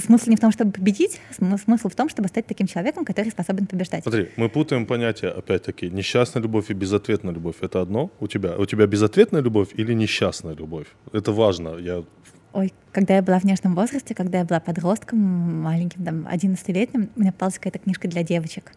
[0.00, 3.30] смысл не в том, чтобы победить, см- смысл в том, чтобы стать таким человеком, который
[3.30, 4.02] способен побеждать.
[4.02, 7.56] Смотри, мы путаем понятия, опять-таки, несчастная любовь и безответная любовь.
[7.60, 8.56] Это одно у тебя?
[8.56, 10.86] У тебя безответная любовь или несчастная любовь?
[11.12, 11.76] Это важно.
[11.78, 12.04] Я...
[12.54, 17.30] Ой, когда я была в нежном возрасте, когда я была подростком, маленьким, там, 11-летним, мне
[17.30, 18.72] попалась какая-то книжка для девочек.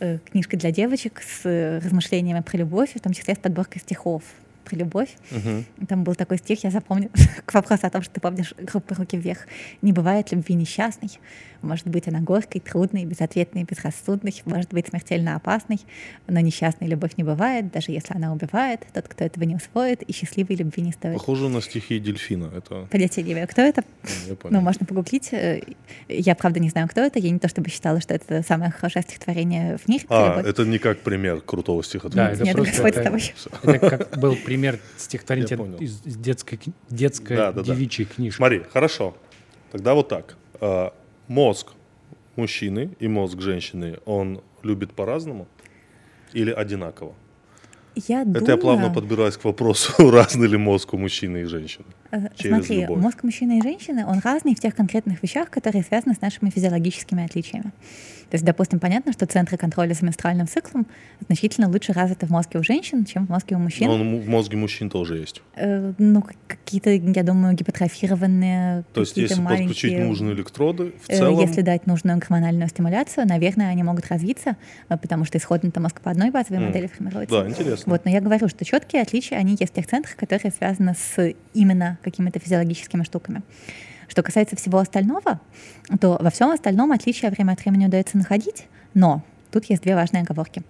[0.00, 4.22] Э, Книжка для девочек с э, размышлениями про любовь, в том числе с подборкой стихов
[4.70, 5.16] про любовь.
[5.30, 5.64] Мгм.
[5.88, 7.10] Там был такой стих, я запомню,
[7.44, 9.46] к вопросу о том, что ты помнишь группы «Руки вверх».
[9.82, 11.10] «Не бывает любви несчастной.
[11.62, 14.34] Может быть, она горькой, трудной, безответной, безрассудной.
[14.44, 15.78] Может быть, смертельно опасной.
[16.26, 18.86] Но несчастной любовь не бывает, даже если она убивает.
[18.94, 21.14] Тот, кто этого не усвоит, и счастливой любви не стоит».
[21.14, 22.50] Похоже на стихи дельфина.
[22.56, 23.82] Это Понятия не имею, кто это.
[24.40, 24.56] понял.
[24.56, 25.28] Ну, можно погуглить.
[25.32, 25.60] Э,
[26.08, 27.18] Я, правда, не знаю, кто это.
[27.18, 30.04] Я не то чтобы считала, что это самое хорошее стихотворение в мире.
[30.08, 32.32] А, это не как пример крутого Да, стихотворения.
[32.34, 33.18] это Нет, просто это-
[33.62, 36.58] это как был пример стихотворения из детской,
[36.88, 37.74] детской Да, да, да.
[37.74, 38.36] девичьей книжки.
[38.36, 39.16] Смотри, хорошо.
[39.72, 40.36] Тогда вот так.
[41.30, 41.74] Мозг
[42.34, 45.46] мужчины и мозг женщины, он любит по-разному
[46.32, 47.14] или одинаково?
[47.94, 48.42] Я думаю...
[48.42, 51.84] Это я плавно подбираюсь к вопросу, разный ли мозг у мужчины и женщины.
[52.10, 52.98] Э, Смотри, любовь.
[52.98, 57.24] мозг мужчины и женщины, он разный в тех конкретных вещах, которые связаны с нашими физиологическими
[57.24, 57.70] отличиями.
[58.30, 60.86] То есть, допустим, понятно, что центры контроля за менструальным циклом
[61.26, 63.88] значительно лучше развиты в мозге у женщин, чем в мозге у мужчин.
[63.88, 65.42] Но в мозге мужчин тоже есть.
[65.56, 69.68] Э, ну, какие-то, я думаю, гипотрофированные, То есть, если маленькие...
[69.68, 71.40] подключить нужные электроды, в Э, целом...
[71.40, 74.56] Если дать нужную гормональную стимуляцию, наверное, они могут развиться,
[74.88, 76.66] э, потому что исходно-то мозг по одной базовой М.
[76.66, 77.42] модели формируется.
[77.42, 77.90] Да, интересно.
[77.90, 81.34] Вот, но я говорю, что четкие отличия, они есть в тех центрах, которые связаны с
[81.52, 83.42] именно какими-то физиологическими штуками.
[84.10, 85.40] Что касается всего остального,
[86.00, 90.22] то во всем остальном отличия время от времени удается находить, но Тут есть две важные
[90.22, 90.62] оговорки.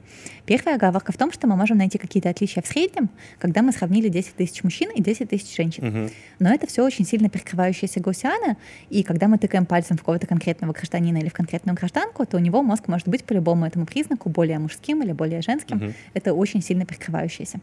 [0.46, 4.08] Первая оговорка в том, что мы можем найти какие-то отличия в среднем, когда мы сравнили
[4.08, 5.86] 10 тысяч мужчин и 10 тысяч женщин.
[5.86, 6.10] Мгм.
[6.38, 8.56] Но это все очень сильно перекрывающиеся гаусианы,
[8.88, 12.40] и когда мы тыкаем пальцем в какого-то конкретного гражданина или в конкретную гражданку, то у
[12.40, 15.76] него мозг может быть по любому этому признаку более мужским или более женским.
[15.76, 15.94] Мгм.
[16.14, 17.60] Это очень сильно перекрывающееся.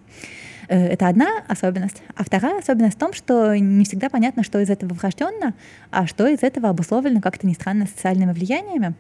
[0.68, 2.02] Э, Это одна особенность.
[2.16, 5.54] А вторая особенность в том, что не всегда понятно, что из этого врожденно,
[5.92, 8.96] а что из этого обусловлено как-то не странно социальными влияниями.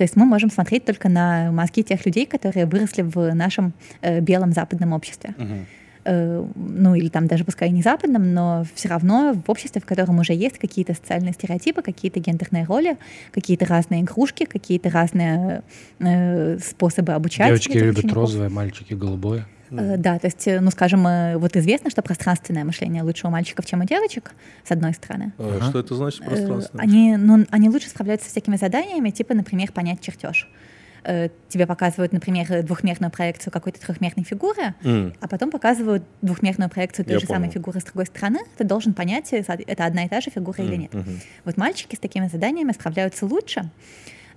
[0.00, 4.20] То есть мы можем смотреть только на мозги тех людей, которые выросли в нашем э,
[4.20, 5.34] белом западном обществе.
[6.06, 10.18] Э, ну или там даже пускай не западном, но все равно в обществе, в котором
[10.18, 12.96] уже есть какие-то социальные стереотипы, какие-то гендерные роли,
[13.30, 15.64] какие-то разные игрушки, какие-то разные
[15.98, 17.48] э, способы обучать.
[17.48, 18.16] Девочки любят учеников.
[18.16, 19.46] розовое, мальчики голубое.
[19.70, 23.30] Э, Да, то есть, э, ну, скажем, э, вот известно, что пространственное мышление лучше у
[23.30, 24.32] мальчиков, чем у девочек,
[24.64, 25.32] с одной стороны.
[25.38, 25.64] А Ага.
[25.70, 26.80] Что это значит пространство?
[26.80, 30.48] Они, ну, они лучше справляются с всякими заданиями, типа, например, понять чертеж.
[31.48, 35.14] Тебе показывают, например, двухмерную проекцию какой-то трехмерной фигуры, М.
[35.20, 37.52] а потом показывают двухмерную проекцию той Я же самой понял.
[37.52, 38.40] фигуры с другой стороны.
[38.58, 40.92] Ты должен понять, это одна и та же фигура или М, нет.
[40.94, 41.20] мгм.
[41.46, 43.70] Вот мальчики с такими заданиями справляются лучше,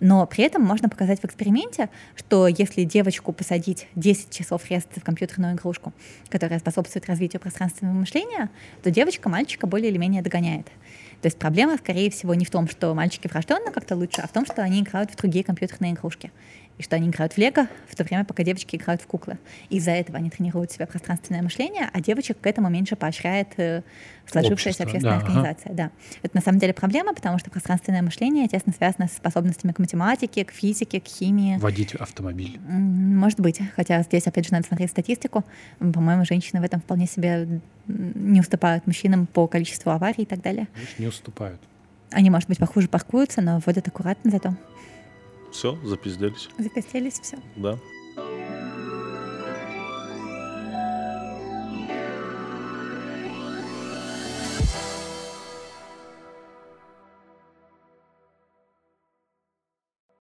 [0.03, 5.03] но при этом можно показать в эксперименте, что если девочку посадить 10 часов резаться в
[5.03, 5.93] компьютерную игрушку,
[6.27, 8.49] которая способствует развитию пространственного мышления,
[8.83, 10.65] то девочка мальчика более или менее догоняет.
[11.21, 14.33] То есть проблема, скорее всего, не в том, что мальчики врожденно как-то лучше, а в
[14.33, 16.33] том, что они играют в другие компьютерные игрушки.
[16.77, 19.37] И что они играют в лего в то время, пока девочки играют в куклы.
[19.69, 23.83] Из-за этого они тренируют в себе пространственное мышление, а девочек к этому меньше поощряет э,
[24.25, 25.27] сложившаяся Общество, общественная да, ага.
[25.27, 25.73] организация.
[25.73, 25.91] Да.
[26.23, 30.45] Это на самом деле проблема, потому что пространственное мышление тесно связано с способностями к математике,
[30.45, 31.57] к физике, к химии.
[31.57, 32.59] Водить автомобиль.
[32.59, 33.61] Может быть.
[33.75, 35.43] Хотя здесь, опять же, надо смотреть статистику.
[35.77, 40.67] По-моему, женщины в этом вполне себе не уступают мужчинам по количеству аварий и так далее.
[40.97, 41.61] Не уступают.
[42.11, 44.55] Они, может быть, похуже паркуются, но водят аккуратно зато.
[45.53, 46.49] Все, запизделись.
[46.57, 47.37] Закостелись, все.
[47.55, 47.77] Да.